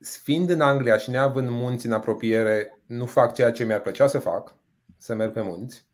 [0.00, 4.18] fiind în Anglia și neavând munți în apropiere, nu fac ceea ce mi-ar plăcea să
[4.18, 4.54] fac,
[4.98, 5.86] să merg pe munți.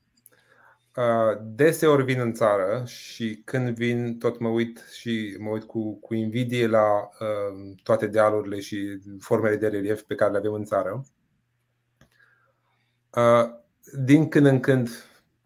[0.97, 5.99] Uh, deseori vin în țară și când vin tot mă uit și mă uit cu,
[5.99, 10.65] cu invidie la uh, toate dealurile și formele de relief pe care le avem în
[10.65, 11.05] țară.
[13.17, 13.51] Uh,
[14.05, 14.89] din când în când,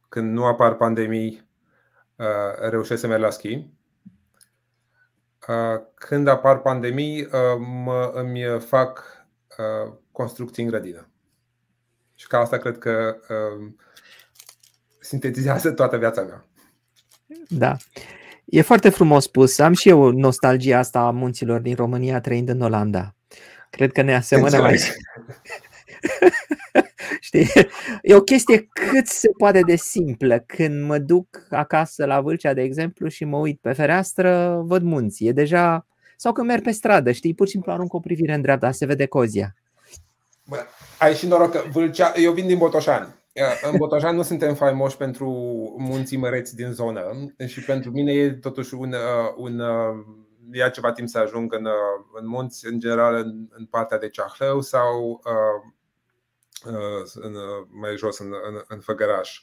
[0.09, 1.49] când nu apar pandemii,
[2.17, 3.76] uh, reușesc să merg la schi.
[5.49, 7.31] Uh, când apar pandemii, uh,
[7.85, 9.05] mă, îmi fac
[9.59, 11.09] uh, construcții în grădină.
[12.15, 13.17] Și ca asta cred că
[15.01, 16.45] sintetizează toată viața mea.
[17.49, 17.77] Da.
[18.45, 19.59] E foarte frumos spus.
[19.59, 23.15] Am și eu nostalgia asta a munților din România trăind în Olanda.
[23.71, 24.93] Cred că ne asemănăm aici.
[27.27, 27.49] Știi?
[28.03, 30.39] E o chestie cât se poate de simplă.
[30.39, 35.29] Când mă duc acasă la Vâlcea, de exemplu, și mă uit pe fereastră, văd munții.
[35.29, 35.87] E deja...
[36.17, 38.87] Sau când merg pe stradă, știi, pur și simplu arunc o privire în dreapta, se
[38.87, 39.55] vede Cozia.
[40.49, 40.57] Bă,
[40.99, 43.15] ai și noroc că Vâlcea, eu vin din Botoșani.
[43.71, 45.29] În Botoșani nu suntem faimoși pentru
[45.79, 47.03] munții măreți din zonă
[47.47, 50.05] și pentru mine e totuși un, uh, un uh,
[50.53, 54.09] ia ceva timp să ajung în, uh, în munți, în general în, în partea de
[54.09, 55.75] Ceahlău sau uh,
[57.15, 57.35] în,
[57.81, 59.43] mai jos, în, în, în Făgăraș.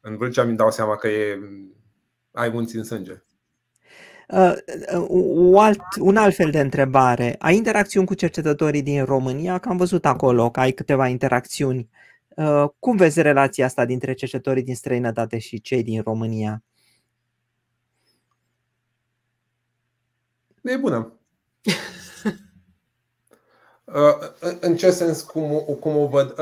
[0.00, 1.38] În Vâlcea mi dau seama că e,
[2.32, 3.22] ai munți în sânge.
[4.28, 4.54] Uh,
[5.08, 7.36] uh, alt, un alt fel de întrebare.
[7.38, 9.58] Ai interacțiuni cu cercetătorii din România?
[9.58, 11.88] Că am văzut acolo că ai câteva interacțiuni.
[12.28, 16.62] Uh, cum vezi relația asta dintre cercetătorii din străinătate și cei din România?
[20.62, 21.12] E bună.
[24.60, 26.34] În ce sens, cum, cum o văd?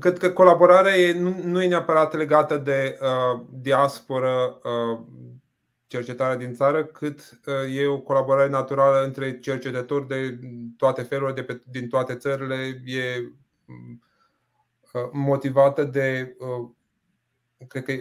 [0.00, 5.00] Cred că colaborarea nu, nu e neapărat legată de uh, diasporă, uh,
[5.86, 10.38] cercetarea din țară, cât uh, e o colaborare naturală între cercetători de
[10.76, 12.82] toate felurile, de pe, din toate țările.
[12.84, 13.32] E
[14.92, 16.36] uh, motivată de.
[16.38, 16.68] Uh,
[17.68, 17.92] cred că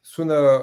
[0.00, 0.62] sună.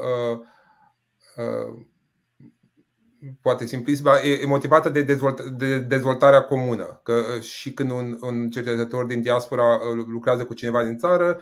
[3.22, 4.05] Uh, uh, poate simplist,
[4.41, 6.99] e motivată de, dezvolt, de dezvoltarea comună.
[7.03, 11.39] Că uh, și când un, un cercetător din diaspora uh, lucrează cu cineva din țară,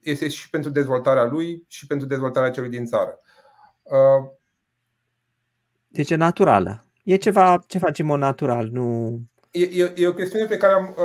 [0.00, 3.18] este și pentru dezvoltarea lui și pentru dezvoltarea celui din țară.
[3.82, 4.30] Uh,
[5.88, 6.84] deci e naturală.
[7.04, 9.18] E ceva ce facem în natural, nu.
[9.50, 10.96] E, e, e o chestiune pe care am.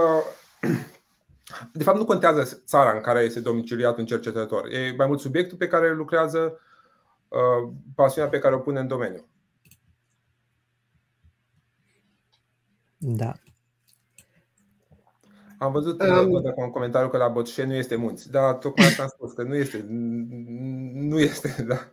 [1.73, 4.67] De fapt, nu contează țara în care este domiciliat un cercetător.
[4.67, 6.59] E mai mult subiectul pe care lucrează,
[7.95, 9.27] pasiunea pe care o pune în domeniu.
[12.97, 13.33] Da.
[15.57, 18.31] Am văzut um, un comentariu că la Botșe nu este munți.
[18.31, 19.85] Da, tocmai asta am spus, că nu este.
[20.93, 21.79] Nu este, da.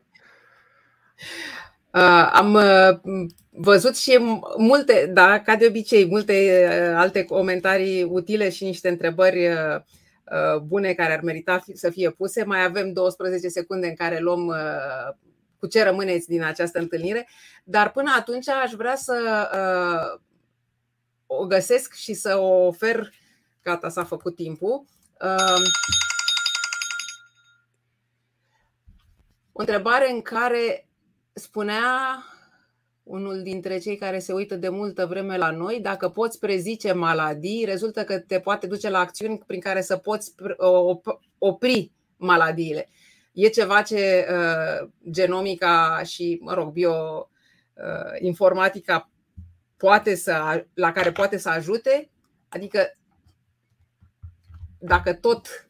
[1.94, 4.18] Uh, am uh, văzut și
[4.56, 10.60] multe, da, ca de obicei, multe uh, alte comentarii utile și niște întrebări uh, uh,
[10.60, 12.44] bune care ar merita să fie puse.
[12.44, 15.14] Mai avem 12 secunde în care luăm uh,
[15.58, 17.28] cu ce rămâneți din această întâlnire,
[17.64, 19.16] dar până atunci aș vrea să
[21.26, 23.12] o găsesc și să o ofer.
[23.62, 24.84] Gata, s-a făcut timpul.
[29.52, 30.88] O întrebare în care
[31.32, 32.24] spunea
[33.02, 37.64] unul dintre cei care se uită de multă vreme la noi, dacă poți prezice maladii,
[37.64, 40.34] rezultă că te poate duce la acțiuni prin care să poți
[41.38, 42.88] opri maladiile.
[43.32, 49.02] E ceva ce uh, genomica și, mă rog, bioinformatica uh,
[49.84, 52.10] poate să, la care poate să ajute.
[52.48, 52.96] Adică
[54.78, 55.66] dacă tot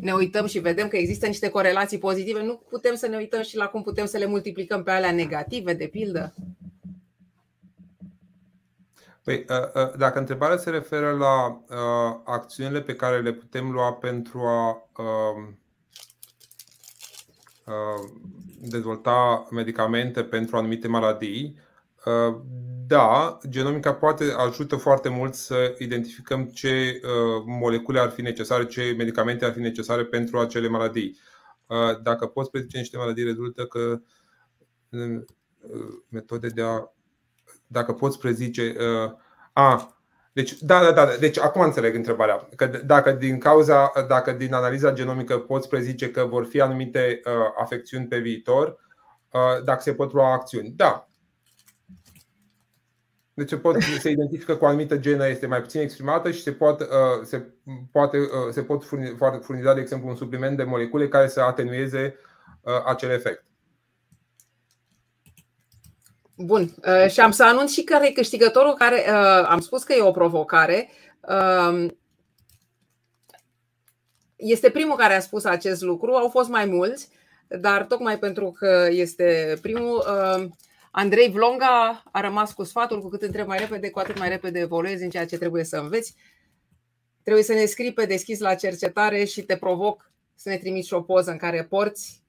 [0.00, 3.56] ne uităm și vedem că există niște corelații pozitive, nu putem să ne uităm și
[3.56, 6.34] la cum putem să le multiplicăm pe alea negative, de pildă?
[9.22, 13.92] Păi, ă, ă, dacă întrebarea se referă la uh, acțiunile pe care le putem lua
[13.92, 15.48] pentru a uh,
[17.66, 18.10] uh,
[18.60, 21.62] dezvolta medicamente pentru anumite maladii,
[22.86, 28.94] da, genomica poate ajută foarte mult să identificăm ce uh, molecule ar fi necesare, ce
[28.96, 31.18] medicamente ar fi necesare pentru acele maladii.
[31.66, 34.00] Uh, dacă poți predice niște maladii, rezultă că
[34.88, 35.24] uh,
[36.08, 36.92] metode de a.
[37.66, 38.76] Dacă poți prezice.
[39.52, 39.96] A,
[40.32, 41.16] deci, da, da, da.
[41.20, 42.48] Deci, acum înțeleg întrebarea.
[42.56, 47.20] Că dacă din cauza, dacă din analiza genomică poți prezice că vor fi anumite
[47.56, 48.78] afecțiuni pe viitor,
[49.64, 50.72] dacă se pot lua acțiuni.
[50.76, 51.08] Da,
[53.34, 56.52] deci se, pot, se identifică cu o anumită genă este mai puțin exprimată și se,
[56.52, 56.86] pot, uh,
[57.22, 57.46] se,
[57.92, 62.16] poate, uh, se pot furniza, furniza, de exemplu, un supliment de molecule care să atenueze
[62.60, 63.44] uh, acel efect.
[66.36, 66.74] Bun.
[67.08, 69.08] Și am să anunț și care e câștigătorul care
[69.48, 70.90] am spus că e o provocare.
[71.20, 71.98] Um,
[74.36, 77.08] este primul care a spus acest lucru, au fost mai mulți,
[77.48, 80.04] dar tocmai pentru că este primul,
[80.96, 84.58] Andrei Vlonga a rămas cu sfatul cu cât întreb mai repede, cu atât mai repede
[84.58, 86.14] evoluezi în ceea ce trebuie să înveți.
[87.22, 90.94] Trebuie să ne scrii pe deschis la cercetare și te provoc să ne trimiți și
[90.94, 92.22] o poză în care porți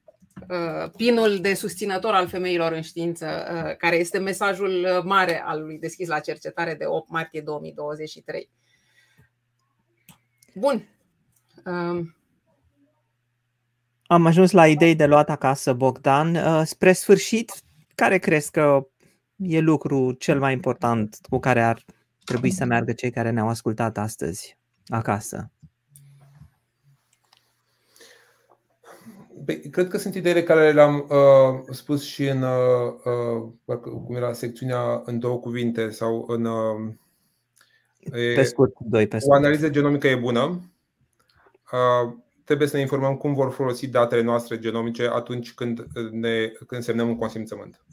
[0.49, 5.80] uh, pinul de susținător al femeilor în știință, uh, care este mesajul mare al lui
[5.80, 8.49] Deschis la cercetare de 8 martie 2023.
[10.53, 10.88] Bun.
[11.66, 12.16] Um,
[14.07, 16.36] Am ajuns la idei de luat acasă, Bogdan.
[16.36, 17.51] Uh, spre sfârșit,
[17.96, 18.88] care crezi că
[19.38, 21.86] e lucru cel mai important cu care ar
[22.24, 25.52] trebui să meargă cei care ne-au ascultat astăzi acasă?
[29.46, 32.93] Păi, cred că sunt ideile care le-am uh, spus și în uh,
[33.66, 36.93] uh, cum era secțiunea în două cuvinte sau în uh,
[38.12, 39.34] pe scurt, doi pe scurt.
[39.34, 40.72] O analiză genomică e bună.
[41.72, 42.14] Uh,
[42.46, 47.08] trebuie să ne informăm cum vor folosi datele noastre genomice atunci când, ne, când semnăm
[47.08, 47.86] un consimțământ.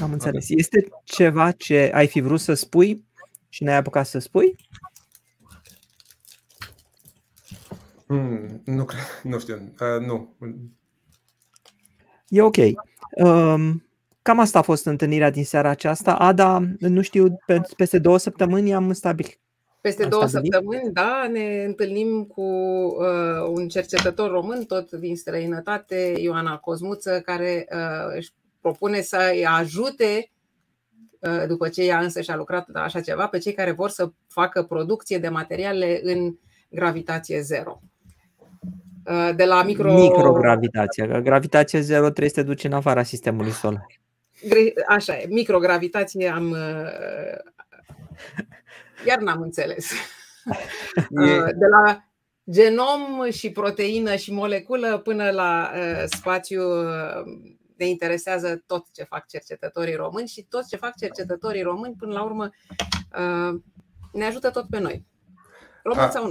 [0.00, 0.48] Am înțeles.
[0.48, 3.04] Este ceva ce ai fi vrut să spui
[3.48, 4.54] și n-ai apucat să spui?
[8.06, 9.02] Hmm, nu, cred,
[9.32, 9.72] nu știu.
[9.80, 10.36] Uh, nu.
[12.28, 12.56] E ok.
[13.10, 13.88] Um,
[14.22, 16.14] cam asta a fost întâlnirea din seara aceasta.
[16.14, 17.36] Ada, nu știu,
[17.76, 19.40] peste două săptămâni am stabilit.
[19.86, 20.52] Peste am două stabilit?
[20.52, 27.66] săptămâni, da, ne întâlnim cu uh, un cercetător român, tot din străinătate, Ioana Cosmuță, care
[27.70, 28.30] uh, își
[28.60, 30.30] propune să îi ajute
[31.18, 34.10] uh, după ce ea însă și-a lucrat la așa ceva, pe cei care vor să
[34.28, 36.36] facă producție de materiale în
[36.70, 37.80] gravitație zero.
[39.04, 39.92] Uh, de la micro...
[39.92, 41.20] Microgravitația.
[41.20, 43.86] Gravitație zero trebuie să te duci în afara sistemului solar.
[44.88, 46.50] Așa e, microgravitație am...
[46.50, 47.54] Uh,
[49.06, 49.90] iar n-am înțeles.
[51.58, 52.04] De la
[52.50, 55.70] genom și proteină și moleculă până la
[56.06, 56.62] spațiu
[57.76, 62.22] ne interesează tot ce fac cercetătorii români și tot ce fac cercetătorii români, până la
[62.22, 62.50] urmă,
[64.12, 65.06] ne ajută tot pe noi.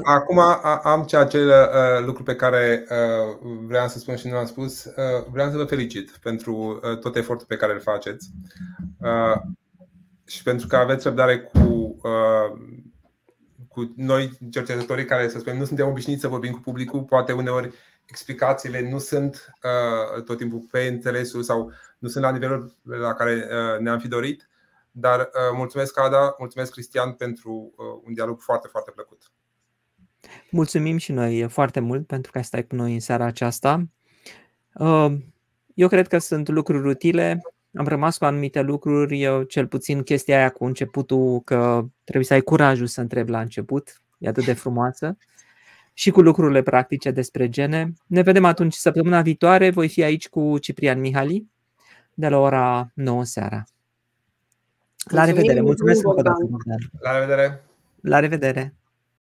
[0.03, 0.39] Acum
[0.83, 3.37] am ceea ce uh, lucru pe care uh,
[3.67, 4.85] vreau să spun și nu l-am spus.
[4.85, 8.29] Uh, vreau să vă felicit pentru uh, tot efortul pe care îl faceți
[8.99, 9.41] uh,
[10.27, 12.59] și pentru că aveți răbdare cu, uh,
[13.67, 17.03] cu noi, cercetătorii care, să spunem, nu suntem obișnuiți să vorbim cu publicul.
[17.03, 17.73] Poate uneori
[18.05, 23.33] explicațiile nu sunt uh, tot timpul pe înțelesul sau nu sunt la nivelul la care
[23.33, 24.49] uh, ne-am fi dorit.
[24.91, 29.31] Dar uh, mulțumesc, Ada, mulțumesc, Cristian, pentru uh, un dialog foarte, foarte plăcut.
[30.49, 33.83] Mulțumim și noi foarte mult pentru că stai cu noi în seara aceasta.
[34.73, 35.15] Uh,
[35.73, 37.41] eu cred că sunt lucruri utile.
[37.75, 42.33] Am rămas cu anumite lucruri, eu cel puțin chestia aia cu începutul că trebuie să
[42.33, 45.17] ai curajul să întrebi la început, e atât de frumoasă.
[45.93, 47.93] Și cu lucrurile practice despre gene.
[48.07, 49.69] Ne vedem atunci săptămâna viitoare.
[49.69, 51.45] Voi fi aici cu Ciprian Mihali
[52.13, 53.63] de la ora 9 seara.
[55.11, 55.61] La revedere.
[55.61, 56.47] Mulțumesc încă o dată.
[56.99, 57.63] La revedere.
[58.01, 58.73] La revedere.